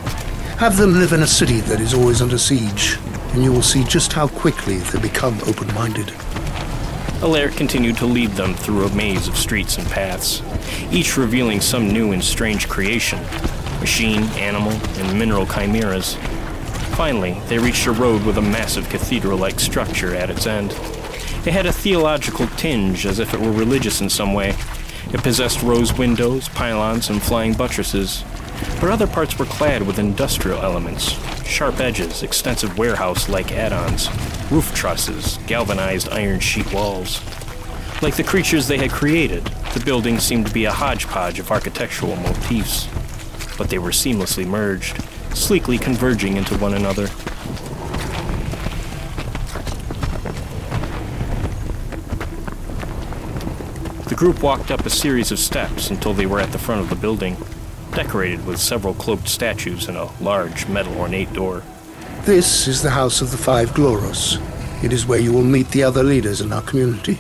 Have 0.58 0.76
them 0.76 0.94
live 0.94 1.12
in 1.12 1.22
a 1.22 1.26
city 1.26 1.60
that 1.60 1.80
is 1.80 1.94
always 1.94 2.22
under 2.22 2.38
siege, 2.38 2.98
and 3.32 3.44
you 3.44 3.52
will 3.52 3.62
see 3.62 3.84
just 3.84 4.12
how 4.12 4.28
quickly 4.28 4.78
they 4.78 5.00
become 5.00 5.38
open 5.46 5.72
minded. 5.74 6.12
Alaric 7.22 7.54
continued 7.54 7.96
to 7.96 8.06
lead 8.06 8.30
them 8.30 8.54
through 8.54 8.86
a 8.86 8.94
maze 8.94 9.28
of 9.28 9.36
streets 9.36 9.78
and 9.78 9.86
paths, 9.88 10.42
each 10.92 11.16
revealing 11.16 11.60
some 11.60 11.88
new 11.88 12.12
and 12.12 12.22
strange 12.22 12.68
creation 12.68 13.20
machine, 13.80 14.22
animal, 14.38 14.72
and 14.72 15.18
mineral 15.18 15.46
chimeras. 15.46 16.14
Finally, 16.96 17.38
they 17.48 17.58
reached 17.58 17.86
a 17.86 17.92
road 17.92 18.24
with 18.24 18.38
a 18.38 18.42
massive 18.42 18.88
cathedral 18.88 19.36
like 19.36 19.60
structure 19.60 20.14
at 20.14 20.30
its 20.30 20.46
end. 20.46 20.72
It 21.46 21.52
had 21.52 21.66
a 21.66 21.72
theological 21.72 22.46
tinge, 22.56 23.04
as 23.04 23.18
if 23.18 23.34
it 23.34 23.40
were 23.40 23.52
religious 23.52 24.00
in 24.00 24.08
some 24.08 24.32
way. 24.32 24.56
It 25.12 25.22
possessed 25.22 25.62
rose 25.62 25.92
windows, 25.92 26.48
pylons, 26.48 27.10
and 27.10 27.22
flying 27.22 27.52
buttresses. 27.52 28.24
But 28.80 28.90
other 28.90 29.06
parts 29.06 29.38
were 29.38 29.44
clad 29.44 29.86
with 29.86 29.98
industrial 29.98 30.60
elements 30.60 31.18
sharp 31.44 31.78
edges, 31.78 32.22
extensive 32.22 32.78
warehouse 32.78 33.28
like 33.28 33.52
add 33.52 33.72
ons, 33.72 34.08
roof 34.50 34.74
trusses, 34.74 35.38
galvanized 35.46 36.08
iron 36.10 36.40
sheet 36.40 36.72
walls. 36.72 37.20
Like 38.02 38.16
the 38.16 38.24
creatures 38.24 38.68
they 38.68 38.78
had 38.78 38.90
created, 38.90 39.44
the 39.72 39.82
building 39.84 40.18
seemed 40.18 40.46
to 40.46 40.52
be 40.52 40.66
a 40.66 40.72
hodgepodge 40.72 41.38
of 41.38 41.50
architectural 41.50 42.16
motifs. 42.16 42.88
But 43.56 43.70
they 43.70 43.78
were 43.78 43.90
seamlessly 43.90 44.46
merged, 44.46 45.02
sleekly 45.34 45.78
converging 45.78 46.36
into 46.36 46.56
one 46.58 46.74
another. 46.74 47.06
The 54.08 54.14
group 54.14 54.42
walked 54.42 54.70
up 54.70 54.84
a 54.84 54.90
series 54.90 55.32
of 55.32 55.38
steps 55.38 55.90
until 55.90 56.12
they 56.12 56.26
were 56.26 56.40
at 56.40 56.52
the 56.52 56.58
front 56.58 56.80
of 56.80 56.90
the 56.90 56.94
building, 56.94 57.36
decorated 57.92 58.46
with 58.46 58.60
several 58.60 58.94
cloaked 58.94 59.28
statues 59.28 59.88
and 59.88 59.96
a 59.96 60.10
large 60.20 60.68
metal 60.68 60.96
ornate 60.98 61.32
door. 61.32 61.62
This 62.24 62.66
is 62.68 62.80
the 62.80 62.88
House 62.88 63.20
of 63.20 63.32
the 63.32 63.36
Five 63.36 63.72
Gloros. 63.72 64.40
It 64.82 64.94
is 64.94 65.04
where 65.04 65.18
you 65.18 65.30
will 65.30 65.44
meet 65.44 65.68
the 65.68 65.82
other 65.82 66.02
leaders 66.02 66.40
in 66.40 66.54
our 66.54 66.62
community. 66.62 67.18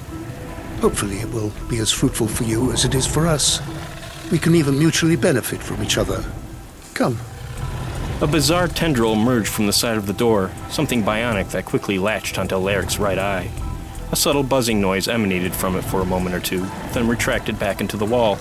Hopefully, 0.80 1.18
it 1.18 1.30
will 1.30 1.52
be 1.68 1.76
as 1.76 1.92
fruitful 1.92 2.26
for 2.26 2.44
you 2.44 2.72
as 2.72 2.86
it 2.86 2.94
is 2.94 3.06
for 3.06 3.26
us. 3.26 3.60
We 4.32 4.38
can 4.38 4.54
even 4.54 4.78
mutually 4.78 5.16
benefit 5.16 5.62
from 5.62 5.82
each 5.82 5.98
other. 5.98 6.24
Come. 6.94 7.18
A 8.22 8.26
bizarre 8.26 8.66
tendril 8.66 9.12
emerged 9.12 9.48
from 9.48 9.66
the 9.66 9.74
side 9.74 9.98
of 9.98 10.06
the 10.06 10.14
door, 10.14 10.50
something 10.70 11.02
bionic 11.02 11.50
that 11.50 11.66
quickly 11.66 11.98
latched 11.98 12.38
onto 12.38 12.54
Alaric's 12.54 12.98
right 12.98 13.18
eye. 13.18 13.50
A 14.10 14.16
subtle 14.16 14.42
buzzing 14.42 14.80
noise 14.80 15.06
emanated 15.06 15.54
from 15.54 15.76
it 15.76 15.82
for 15.82 16.00
a 16.00 16.06
moment 16.06 16.34
or 16.34 16.40
two, 16.40 16.66
then 16.94 17.08
retracted 17.08 17.58
back 17.58 17.82
into 17.82 17.98
the 17.98 18.06
wall. 18.06 18.38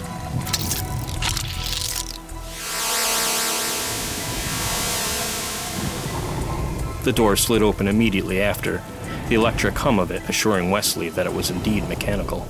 The 7.04 7.12
door 7.12 7.36
slid 7.36 7.62
open 7.62 7.90
immediately 7.90 8.42
after, 8.42 8.82
the 9.28 9.36
electric 9.36 9.78
hum 9.78 10.00
of 10.00 10.10
it 10.10 10.22
assuring 10.30 10.72
Wesley 10.72 11.10
that 11.10 11.26
it 11.26 11.34
was 11.34 11.50
indeed 11.50 11.90
mechanical. 11.90 12.48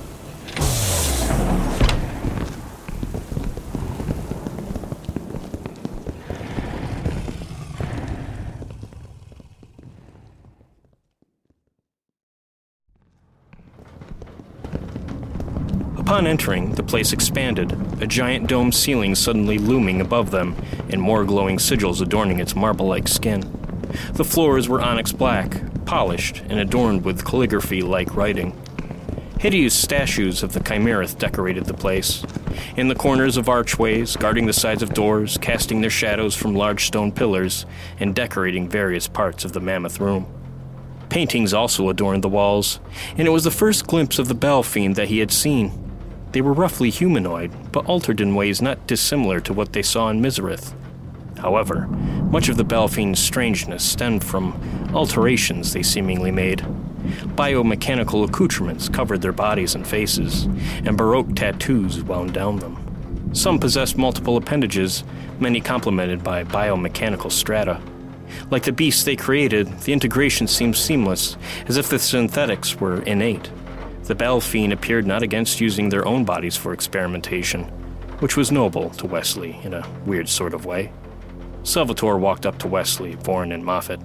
Upon 15.98 16.28
entering, 16.28 16.74
the 16.74 16.84
place 16.84 17.12
expanded, 17.12 17.76
a 18.00 18.06
giant 18.06 18.46
dome 18.46 18.70
ceiling 18.70 19.16
suddenly 19.16 19.58
looming 19.58 20.00
above 20.00 20.30
them, 20.30 20.54
and 20.90 21.02
more 21.02 21.24
glowing 21.24 21.56
sigils 21.56 22.00
adorning 22.00 22.38
its 22.38 22.54
marble 22.54 22.86
like 22.86 23.08
skin. 23.08 23.63
The 24.14 24.24
floors 24.24 24.68
were 24.68 24.80
onyx 24.80 25.12
black, 25.12 25.60
polished, 25.84 26.42
and 26.48 26.58
adorned 26.58 27.04
with 27.04 27.24
calligraphy 27.24 27.82
like 27.82 28.16
writing. 28.16 28.58
Hideous 29.38 29.74
statues 29.74 30.42
of 30.42 30.54
the 30.54 30.60
Chimerith 30.60 31.18
decorated 31.18 31.66
the 31.66 31.74
place. 31.74 32.24
In 32.76 32.88
the 32.88 32.94
corners 32.94 33.36
of 33.36 33.48
archways, 33.48 34.16
guarding 34.16 34.46
the 34.46 34.52
sides 34.52 34.82
of 34.82 34.94
doors, 34.94 35.36
casting 35.36 35.80
their 35.80 35.90
shadows 35.90 36.34
from 36.34 36.54
large 36.54 36.86
stone 36.86 37.12
pillars, 37.12 37.66
and 38.00 38.14
decorating 38.14 38.68
various 38.68 39.06
parts 39.06 39.44
of 39.44 39.52
the 39.52 39.60
mammoth 39.60 40.00
room. 40.00 40.26
Paintings 41.10 41.52
also 41.52 41.90
adorned 41.90 42.24
the 42.24 42.28
walls, 42.28 42.80
and 43.18 43.28
it 43.28 43.30
was 43.30 43.44
the 43.44 43.50
first 43.50 43.86
glimpse 43.86 44.18
of 44.18 44.28
the 44.28 44.34
Baelfeen 44.34 44.94
that 44.94 45.08
he 45.08 45.18
had 45.18 45.30
seen. 45.30 45.72
They 46.32 46.40
were 46.40 46.52
roughly 46.52 46.90
humanoid, 46.90 47.52
but 47.70 47.86
altered 47.86 48.20
in 48.20 48.34
ways 48.34 48.62
not 48.62 48.86
dissimilar 48.86 49.40
to 49.40 49.52
what 49.52 49.72
they 49.72 49.82
saw 49.82 50.08
in 50.08 50.20
Mizarith. 50.20 50.74
However, 51.44 51.86
much 52.30 52.48
of 52.48 52.56
the 52.56 52.64
Baelfeen's 52.64 53.18
strangeness 53.18 53.84
stemmed 53.84 54.24
from 54.24 54.58
alterations 54.94 55.74
they 55.74 55.82
seemingly 55.82 56.30
made. 56.30 56.60
Biomechanical 57.36 58.26
accoutrements 58.26 58.88
covered 58.88 59.20
their 59.20 59.30
bodies 59.30 59.74
and 59.74 59.86
faces, 59.86 60.44
and 60.86 60.96
Baroque 60.96 61.36
tattoos 61.36 62.02
wound 62.02 62.32
down 62.32 62.60
them. 62.60 63.30
Some 63.34 63.58
possessed 63.58 63.98
multiple 63.98 64.38
appendages, 64.38 65.04
many 65.38 65.60
complemented 65.60 66.24
by 66.24 66.44
biomechanical 66.44 67.30
strata. 67.30 67.78
Like 68.50 68.62
the 68.62 68.72
beasts 68.72 69.04
they 69.04 69.14
created, 69.14 69.68
the 69.80 69.92
integration 69.92 70.46
seemed 70.46 70.78
seamless, 70.78 71.36
as 71.66 71.76
if 71.76 71.90
the 71.90 71.98
synthetics 71.98 72.80
were 72.80 73.02
innate. 73.02 73.50
The 74.04 74.14
Baelfeen 74.14 74.72
appeared 74.72 75.06
not 75.06 75.22
against 75.22 75.60
using 75.60 75.90
their 75.90 76.08
own 76.08 76.24
bodies 76.24 76.56
for 76.56 76.72
experimentation, 76.72 77.64
which 78.20 78.34
was 78.34 78.50
noble 78.50 78.88
to 78.90 79.06
Wesley 79.06 79.60
in 79.62 79.74
a 79.74 79.86
weird 80.06 80.30
sort 80.30 80.54
of 80.54 80.64
way. 80.64 80.90
Salvatore 81.64 82.18
walked 82.18 82.44
up 82.44 82.58
to 82.58 82.68
Wesley, 82.68 83.16
Voran, 83.16 83.52
and 83.52 83.64
Moffet. 83.64 83.98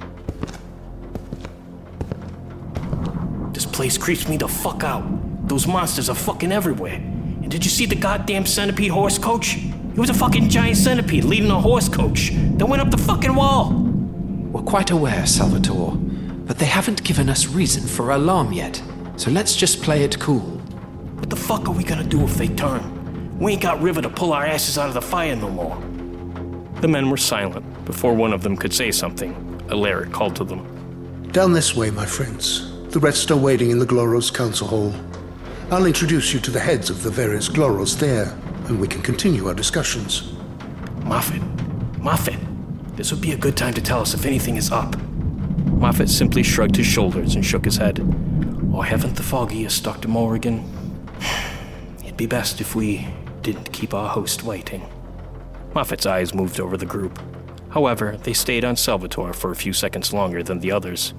This 3.54 3.65
place 3.65 3.98
creeps 3.98 4.30
me 4.30 4.38
the 4.38 4.48
fuck 4.48 4.84
out. 4.84 5.04
Those 5.50 5.67
monsters 5.67 6.10
are 6.10 6.15
fucking 6.15 6.54
everywhere. 6.54 6.95
And 6.95 7.52
did 7.52 7.65
you 7.65 7.69
see 7.69 7.86
the 7.86 7.95
goddamn 7.95 8.45
centipede 8.45 8.91
horse 8.91 9.17
coach? 9.17 9.58
It 9.58 9.98
was 9.98 10.10
a 10.10 10.13
fucking 10.13 10.48
giant 10.48 10.78
centipede 10.78 11.26
leading 11.26 11.52
a 11.52 11.60
horse 11.60 11.89
coach 11.89 12.32
that 12.32 12.65
went 12.65 12.82
up 12.82 12.91
the 12.91 12.98
fucking 12.98 13.36
wall. 13.36 13.74
We're 13.74 14.62
quite 14.62 14.91
aware, 14.91 15.26
Salvatore, 15.26 15.98
but 15.98 16.60
they 16.60 16.65
haven't 16.65 17.04
given 17.04 17.30
us 17.30 17.48
reason 17.48 17.86
for 17.86 18.12
alarm 18.12 18.54
yet, 18.54 18.82
so 19.17 19.32
let's 19.32 19.56
just 19.56 19.82
play 19.84 20.04
it 20.04 20.17
cool. 20.17 20.39
What 21.19 21.30
the 21.30 21.36
fuck 21.36 21.67
are 21.67 21.74
we 21.74 21.84
gonna 21.84 22.06
do 22.06 22.24
if 22.24 22.36
they 22.36 22.48
turn? 22.48 23.38
We 23.38 23.54
ain't 23.54 23.62
got 23.62 23.82
River 23.82 24.02
to 24.02 24.10
pull 24.10 24.32
our 24.32 24.45
asses 24.45 24.78
out 24.78 24.88
of 24.88 24.93
the 24.93 25.02
fire 25.02 25.36
no 25.36 25.50
more. 25.50 25.88
The 26.82 26.88
men 26.88 27.10
were 27.10 27.18
silent. 27.18 27.86
Before 27.86 28.13
one 28.13 28.32
of 28.32 28.42
them 28.42 28.56
could 28.56 28.74
say 28.74 28.92
something, 28.92 29.36
Alaric 29.70 30.13
called 30.13 30.36
to 30.38 30.46
them. 30.46 31.28
Down 31.32 31.52
this 31.52 31.76
way, 31.76 31.92
my 31.92 32.06
friends. 32.06 32.72
The 32.92 33.00
rest 33.00 33.30
are 33.32 33.38
waiting 33.38 33.70
in 33.70 33.80
the 33.80 33.86
Gloros 33.86 34.34
Council 34.34 34.65
Hall. 34.65 34.94
I'll 35.72 35.86
introduce 35.86 36.34
you 36.34 36.39
to 36.39 36.52
the 36.52 36.60
heads 36.60 36.89
of 36.89 37.04
the 37.04 37.12
various 37.12 37.50
Gloros 37.50 38.00
there, 38.00 38.34
and 38.68 38.80
we 38.80 38.88
can 38.88 39.02
continue 39.02 39.48
our 39.48 39.54
discussions. 39.54 40.32
Moffet, 41.02 41.42
Moffet, 42.00 42.39
this 42.96 43.12
would 43.12 43.22
be 43.22 43.34
a 43.34 43.38
good 43.38 43.58
time 43.58 43.74
to 43.74 43.82
tell 43.82 44.00
us 44.00 44.13
if 44.13 44.26
anything 44.26 44.56
is 44.56 44.72
up. 44.72 44.96
Moffet 45.80 46.08
simply 46.08 46.44
shrugged 46.44 46.78
his 46.78 46.88
shoulders 46.88 47.36
and 47.36 47.46
shook 47.46 47.65
his 47.65 47.76
head. 47.76 48.00
Oh, 48.74 48.82
haven't 48.82 49.15
the 49.15 49.24
foggiest, 49.24 49.84
Dr. 49.84 50.08
Morrigan? 50.08 50.63
It'd 52.04 52.15
be 52.15 52.26
best 52.26 52.62
if 52.62 52.74
we 52.74 53.08
didn't 53.42 53.74
keep 53.74 53.94
our 53.94 54.08
host 54.08 54.44
waiting. 54.44 54.88
Moffet's 55.73 56.05
eyes 56.05 56.34
moved 56.34 56.60
over 56.60 56.77
the 56.77 56.86
group. 56.86 57.19
However, 57.69 58.17
they 58.23 58.34
stayed 58.34 58.65
on 58.65 58.75
Salvatore 58.75 59.34
for 59.34 59.51
a 59.51 59.55
few 59.55 59.73
seconds 59.73 60.13
longer 60.13 60.41
than 60.41 60.60
the 60.60 60.71
others. 60.71 61.13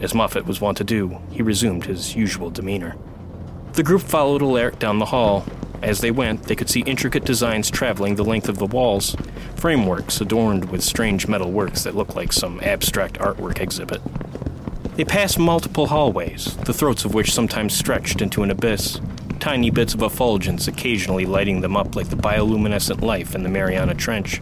As 0.00 0.14
Moffat 0.14 0.46
was 0.46 0.60
wont 0.60 0.76
to 0.78 0.84
do, 0.84 1.18
he 1.30 1.42
resumed 1.42 1.86
his 1.86 2.14
usual 2.14 2.50
demeanor. 2.50 2.96
The 3.72 3.82
group 3.82 4.02
followed 4.02 4.42
Alaric 4.42 4.78
down 4.78 4.98
the 4.98 5.06
hall. 5.06 5.46
As 5.82 6.00
they 6.00 6.10
went, 6.10 6.42
they 6.42 6.56
could 6.56 6.68
see 6.68 6.80
intricate 6.80 7.24
designs 7.24 7.70
traveling 7.70 8.16
the 8.16 8.24
length 8.24 8.48
of 8.48 8.58
the 8.58 8.66
walls, 8.66 9.16
frameworks 9.56 10.20
adorned 10.20 10.70
with 10.70 10.82
strange 10.82 11.26
metal 11.26 11.50
works 11.50 11.84
that 11.84 11.94
looked 11.94 12.16
like 12.16 12.32
some 12.32 12.60
abstract 12.60 13.18
artwork 13.18 13.60
exhibit. 13.60 14.02
They 14.96 15.04
passed 15.04 15.38
multiple 15.38 15.86
hallways, 15.86 16.56
the 16.58 16.74
throats 16.74 17.06
of 17.06 17.14
which 17.14 17.32
sometimes 17.32 17.74
stretched 17.74 18.20
into 18.20 18.42
an 18.42 18.50
abyss, 18.50 19.00
tiny 19.40 19.70
bits 19.70 19.94
of 19.94 20.02
effulgence 20.02 20.68
occasionally 20.68 21.26
lighting 21.26 21.60
them 21.60 21.76
up 21.76 21.96
like 21.96 22.10
the 22.10 22.16
bioluminescent 22.16 23.02
life 23.02 23.34
in 23.34 23.42
the 23.42 23.48
Mariana 23.48 23.94
Trench. 23.94 24.40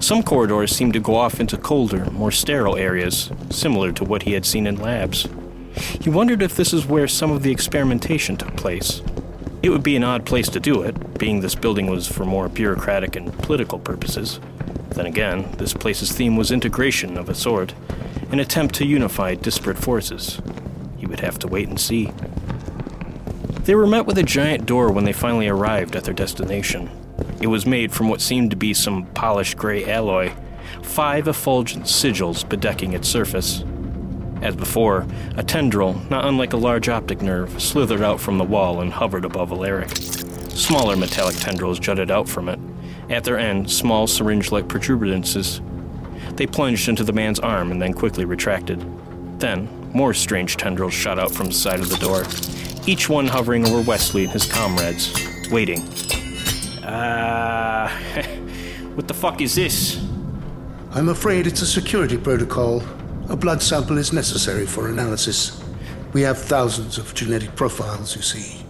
Some 0.00 0.22
corridors 0.22 0.74
seemed 0.74 0.94
to 0.94 1.00
go 1.00 1.14
off 1.14 1.40
into 1.40 1.58
colder, 1.58 2.10
more 2.10 2.30
sterile 2.30 2.76
areas, 2.76 3.30
similar 3.50 3.92
to 3.92 4.04
what 4.04 4.22
he 4.22 4.32
had 4.32 4.46
seen 4.46 4.66
in 4.66 4.76
labs. 4.76 5.28
He 6.00 6.10
wondered 6.10 6.42
if 6.42 6.56
this 6.56 6.72
is 6.72 6.86
where 6.86 7.08
some 7.08 7.30
of 7.30 7.42
the 7.42 7.52
experimentation 7.52 8.36
took 8.36 8.56
place. 8.56 9.02
It 9.62 9.70
would 9.70 9.82
be 9.82 9.96
an 9.96 10.04
odd 10.04 10.26
place 10.26 10.48
to 10.50 10.60
do 10.60 10.82
it, 10.82 11.18
being 11.18 11.40
this 11.40 11.54
building 11.54 11.86
was 11.86 12.06
for 12.06 12.24
more 12.24 12.48
bureaucratic 12.48 13.16
and 13.16 13.32
political 13.38 13.78
purposes. 13.78 14.40
Then 14.90 15.06
again, 15.06 15.50
this 15.58 15.72
place's 15.72 16.12
theme 16.12 16.36
was 16.36 16.50
integration 16.50 17.16
of 17.16 17.28
a 17.28 17.34
sort, 17.34 17.74
an 18.30 18.40
attempt 18.40 18.74
to 18.76 18.86
unify 18.86 19.34
disparate 19.34 19.78
forces. 19.78 20.40
He 20.96 21.06
would 21.06 21.20
have 21.20 21.38
to 21.40 21.48
wait 21.48 21.68
and 21.68 21.80
see. 21.80 22.12
They 23.64 23.74
were 23.74 23.86
met 23.86 24.04
with 24.04 24.18
a 24.18 24.22
giant 24.22 24.66
door 24.66 24.92
when 24.92 25.04
they 25.04 25.14
finally 25.14 25.48
arrived 25.48 25.96
at 25.96 26.04
their 26.04 26.12
destination. 26.12 26.90
It 27.40 27.46
was 27.46 27.64
made 27.64 27.92
from 27.92 28.08
what 28.08 28.20
seemed 28.20 28.50
to 28.50 28.56
be 28.56 28.74
some 28.74 29.06
polished 29.06 29.56
gray 29.56 29.90
alloy, 29.90 30.32
five 30.82 31.28
effulgent 31.28 31.84
sigils 31.84 32.44
bedecking 32.44 32.92
its 32.92 33.08
surface. 33.08 33.64
As 34.42 34.54
before, 34.54 35.06
a 35.38 35.42
tendril, 35.42 35.94
not 36.10 36.26
unlike 36.26 36.52
a 36.52 36.58
large 36.58 36.90
optic 36.90 37.22
nerve, 37.22 37.62
slithered 37.62 38.02
out 38.02 38.20
from 38.20 38.36
the 38.36 38.44
wall 38.44 38.82
and 38.82 38.92
hovered 38.92 39.24
above 39.24 39.50
Alaric. 39.50 39.96
Smaller 40.50 40.94
metallic 40.94 41.36
tendrils 41.36 41.78
jutted 41.78 42.10
out 42.10 42.28
from 42.28 42.50
it, 42.50 42.58
at 43.08 43.24
their 43.24 43.38
end, 43.38 43.70
small 43.70 44.06
syringe 44.06 44.52
like 44.52 44.68
protuberances. 44.68 45.62
They 46.34 46.46
plunged 46.46 46.90
into 46.90 47.04
the 47.04 47.14
man's 47.14 47.40
arm 47.40 47.72
and 47.72 47.80
then 47.80 47.94
quickly 47.94 48.26
retracted. 48.26 48.84
Then, 49.40 49.68
more 49.94 50.12
strange 50.12 50.58
tendrils 50.58 50.92
shot 50.92 51.18
out 51.18 51.32
from 51.32 51.46
the 51.46 51.52
side 51.52 51.80
of 51.80 51.88
the 51.88 51.96
door, 51.96 52.24
each 52.86 53.08
one 53.08 53.26
hovering 53.26 53.66
over 53.66 53.80
Wesley 53.80 54.24
and 54.24 54.32
his 54.32 54.50
comrades, 54.50 55.12
waiting. 55.50 55.88
Ah, 56.84 57.86
uh, 57.86 58.22
what 58.94 59.08
the 59.08 59.14
fuck 59.14 59.40
is 59.40 59.54
this? 59.54 60.00
I'm 60.92 61.08
afraid 61.08 61.46
it's 61.46 61.62
a 61.62 61.66
security 61.66 62.18
protocol. 62.18 62.82
A 63.28 63.36
blood 63.36 63.62
sample 63.62 63.98
is 63.98 64.12
necessary 64.12 64.66
for 64.66 64.88
analysis. 64.88 65.62
We 66.12 66.20
have 66.22 66.38
thousands 66.38 66.98
of 66.98 67.14
genetic 67.14 67.56
profiles, 67.56 68.14
you 68.14 68.22
see. 68.22 68.62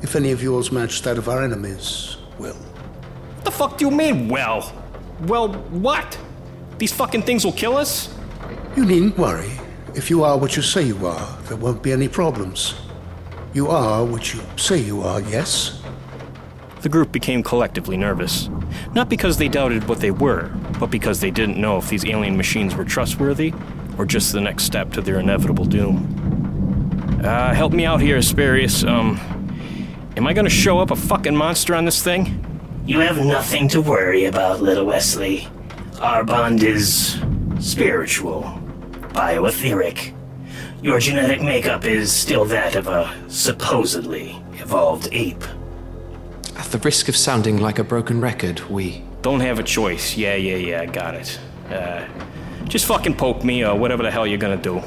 If 0.00 0.14
any 0.14 0.30
of 0.30 0.42
yours 0.42 0.70
match 0.70 1.02
that 1.02 1.18
of 1.18 1.28
our 1.28 1.42
enemies, 1.42 2.16
well. 2.38 2.54
What 2.54 3.44
the 3.44 3.50
fuck 3.50 3.78
do 3.78 3.84
you 3.86 3.90
mean, 3.90 4.28
well? 4.28 4.72
Well, 5.22 5.52
what? 5.52 6.16
These 6.78 6.92
fucking 6.92 7.22
things 7.22 7.44
will 7.44 7.52
kill 7.52 7.76
us? 7.76 8.14
You 8.76 8.84
needn't 8.84 9.18
worry. 9.18 9.50
If 9.94 10.08
you 10.08 10.22
are 10.22 10.38
what 10.38 10.56
you 10.56 10.62
say 10.62 10.82
you 10.82 11.06
are, 11.06 11.38
there 11.42 11.56
won't 11.56 11.82
be 11.82 11.90
any 11.92 12.08
problems. 12.08 12.74
You 13.56 13.68
are 13.68 14.04
what 14.04 14.34
you 14.34 14.42
say 14.56 14.76
you 14.76 15.00
are, 15.00 15.22
yes? 15.22 15.80
The 16.82 16.90
group 16.90 17.10
became 17.10 17.42
collectively 17.42 17.96
nervous. 17.96 18.50
Not 18.92 19.08
because 19.08 19.38
they 19.38 19.48
doubted 19.48 19.88
what 19.88 20.00
they 20.00 20.10
were, 20.10 20.50
but 20.78 20.90
because 20.90 21.20
they 21.20 21.30
didn't 21.30 21.56
know 21.56 21.78
if 21.78 21.88
these 21.88 22.04
alien 22.04 22.36
machines 22.36 22.74
were 22.74 22.84
trustworthy 22.84 23.54
or 23.96 24.04
just 24.04 24.34
the 24.34 24.42
next 24.42 24.64
step 24.64 24.92
to 24.92 25.00
their 25.00 25.18
inevitable 25.18 25.64
doom. 25.64 27.18
Uh, 27.24 27.54
help 27.54 27.72
me 27.72 27.86
out 27.86 28.02
here, 28.02 28.16
Hesperious. 28.16 28.84
Um, 28.84 29.18
am 30.18 30.26
I 30.26 30.34
gonna 30.34 30.50
show 30.50 30.78
up 30.78 30.90
a 30.90 30.96
fucking 30.96 31.34
monster 31.34 31.74
on 31.74 31.86
this 31.86 32.02
thing? 32.02 32.44
You 32.84 33.00
have 33.00 33.24
nothing 33.24 33.68
to 33.68 33.80
worry 33.80 34.26
about, 34.26 34.60
little 34.60 34.84
Wesley. 34.84 35.48
Our 36.02 36.24
bond 36.24 36.62
is 36.62 37.18
spiritual, 37.58 38.42
bioetheric. 39.14 40.12
Your 40.82 41.00
genetic 41.00 41.40
makeup 41.42 41.84
is 41.84 42.12
still 42.12 42.44
that 42.46 42.76
of 42.76 42.86
a 42.86 43.12
supposedly 43.28 44.42
evolved 44.54 45.08
ape. 45.10 45.42
At 46.56 46.66
the 46.66 46.78
risk 46.78 47.08
of 47.08 47.16
sounding 47.16 47.58
like 47.58 47.78
a 47.78 47.84
broken 47.84 48.20
record, 48.20 48.60
we. 48.70 49.02
Don't 49.22 49.40
have 49.40 49.58
a 49.58 49.62
choice. 49.62 50.16
Yeah, 50.16 50.36
yeah, 50.36 50.56
yeah, 50.56 50.80
I 50.82 50.86
got 50.86 51.14
it. 51.14 51.40
Uh, 51.70 52.06
just 52.64 52.86
fucking 52.86 53.16
poke 53.16 53.42
me 53.42 53.64
or 53.64 53.76
whatever 53.76 54.02
the 54.02 54.10
hell 54.10 54.26
you're 54.26 54.38
gonna 54.38 54.56
do. 54.56 54.82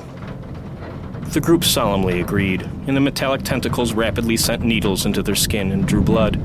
The 1.32 1.42
group 1.42 1.64
solemnly 1.64 2.22
agreed, 2.22 2.62
and 2.88 2.96
the 2.96 3.02
metallic 3.02 3.44
tentacles 3.44 3.94
rapidly 3.94 4.38
sent 4.38 4.64
needles 4.64 5.06
into 5.06 5.22
their 5.22 5.36
skin 5.36 5.72
and 5.72 5.88
drew 5.88 6.02
blood. 6.02 6.38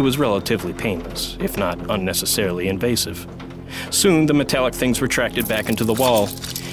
It 0.00 0.02
was 0.02 0.16
relatively 0.16 0.72
painless, 0.72 1.36
if 1.40 1.58
not 1.58 1.78
unnecessarily 1.90 2.68
invasive. 2.68 3.26
Soon, 3.90 4.24
the 4.24 4.32
metallic 4.32 4.72
things 4.72 5.02
retracted 5.02 5.46
back 5.46 5.68
into 5.68 5.84
the 5.84 5.92
wall, 5.92 6.26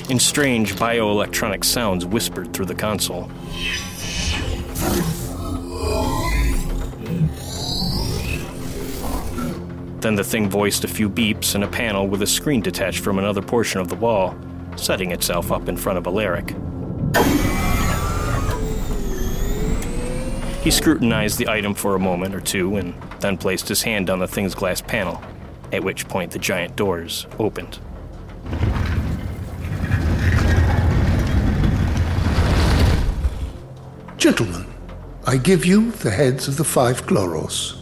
and 0.09 0.21
strange 0.21 0.75
bioelectronic 0.75 1.65
sounds 1.65 2.05
whispered 2.05 2.53
through 2.53 2.67
the 2.67 2.73
console. 2.73 3.29
Then 9.99 10.15
the 10.15 10.23
thing 10.23 10.49
voiced 10.49 10.85
a 10.85 10.87
few 10.87 11.09
beeps 11.09 11.53
and 11.53 11.65
a 11.65 11.67
panel 11.67 12.07
with 12.07 12.21
a 12.21 12.27
screen 12.27 12.61
detached 12.61 13.01
from 13.01 13.19
another 13.19 13.41
portion 13.41 13.81
of 13.81 13.89
the 13.89 13.95
wall, 13.95 14.37
setting 14.77 15.11
itself 15.11 15.51
up 15.51 15.67
in 15.67 15.75
front 15.75 15.97
of 15.97 16.07
Alaric. 16.07 16.55
He 20.67 20.71
scrutinized 20.71 21.38
the 21.38 21.47
item 21.47 21.73
for 21.73 21.95
a 21.95 21.99
moment 21.99 22.36
or 22.36 22.41
two 22.41 22.75
and 22.75 22.93
then 23.21 23.38
placed 23.38 23.69
his 23.69 23.84
hand 23.84 24.10
on 24.10 24.19
the 24.19 24.27
thing's 24.27 24.53
glass 24.53 24.82
panel, 24.82 25.23
at 25.71 25.82
which 25.82 26.10
point 26.10 26.32
the 26.34 26.39
giant 26.39 26.75
doors 26.75 27.25
opened. 27.39 27.80
Gentlemen, 34.17 34.65
I 35.25 35.38
give 35.38 35.65
you 35.65 35.91
the 35.91 36.12
heads 36.12 36.49
of 36.49 36.58
the 36.58 36.65
five 36.65 37.06
Gloros. 37.06 37.76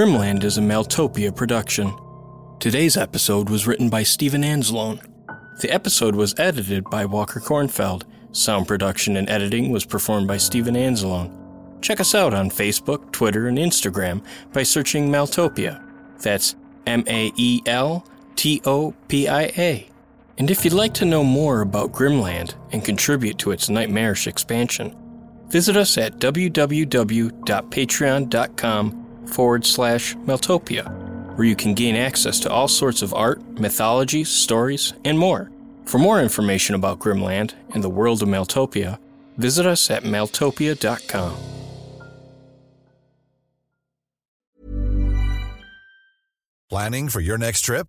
Grimland 0.00 0.44
is 0.44 0.56
a 0.56 0.62
Maeltopia 0.62 1.36
production. 1.36 1.92
Today's 2.58 2.96
episode 2.96 3.50
was 3.50 3.66
written 3.66 3.90
by 3.90 4.02
Steven 4.02 4.40
Anzalone. 4.40 4.98
The 5.60 5.70
episode 5.70 6.14
was 6.14 6.34
edited 6.38 6.84
by 6.84 7.04
Walker 7.04 7.38
Kornfeld. 7.38 8.04
Sound 8.32 8.66
production 8.66 9.18
and 9.18 9.28
editing 9.28 9.70
was 9.70 9.84
performed 9.84 10.26
by 10.26 10.38
Steven 10.38 10.74
Anzalone. 10.74 11.36
Check 11.82 12.00
us 12.00 12.14
out 12.14 12.32
on 12.32 12.48
Facebook, 12.48 13.12
Twitter, 13.12 13.46
and 13.46 13.58
Instagram 13.58 14.24
by 14.54 14.62
searching 14.62 15.10
Maeltopia. 15.10 15.86
That's 16.22 16.56
M 16.86 17.04
A 17.06 17.30
E 17.36 17.60
L 17.66 18.06
T 18.36 18.62
O 18.64 18.94
P 19.08 19.28
I 19.28 19.52
A. 19.58 19.86
And 20.38 20.50
if 20.50 20.64
you'd 20.64 20.72
like 20.72 20.94
to 20.94 21.04
know 21.04 21.24
more 21.24 21.60
about 21.60 21.92
Grimland 21.92 22.54
and 22.72 22.82
contribute 22.82 23.36
to 23.40 23.50
its 23.50 23.68
nightmarish 23.68 24.26
expansion, 24.26 24.96
visit 25.50 25.76
us 25.76 25.98
at 25.98 26.20
www.patreon.com 26.20 28.99
forward 29.30 29.64
slash 29.64 30.14
Maeltopia, 30.16 31.36
where 31.36 31.46
you 31.46 31.56
can 31.56 31.74
gain 31.74 31.96
access 31.96 32.40
to 32.40 32.50
all 32.50 32.68
sorts 32.68 33.02
of 33.02 33.14
art, 33.14 33.40
mythology, 33.58 34.24
stories, 34.24 34.92
and 35.04 35.18
more. 35.18 35.50
For 35.86 35.98
more 35.98 36.20
information 36.20 36.74
about 36.74 36.98
Grimland 36.98 37.54
and 37.74 37.82
the 37.82 37.90
world 37.90 38.22
of 38.22 38.28
Maeltopia, 38.28 38.98
visit 39.36 39.66
us 39.66 39.90
at 39.90 40.04
maeltopia.com. 40.04 41.36
Planning 46.68 47.08
for 47.08 47.20
your 47.20 47.36
next 47.36 47.62
trip? 47.62 47.88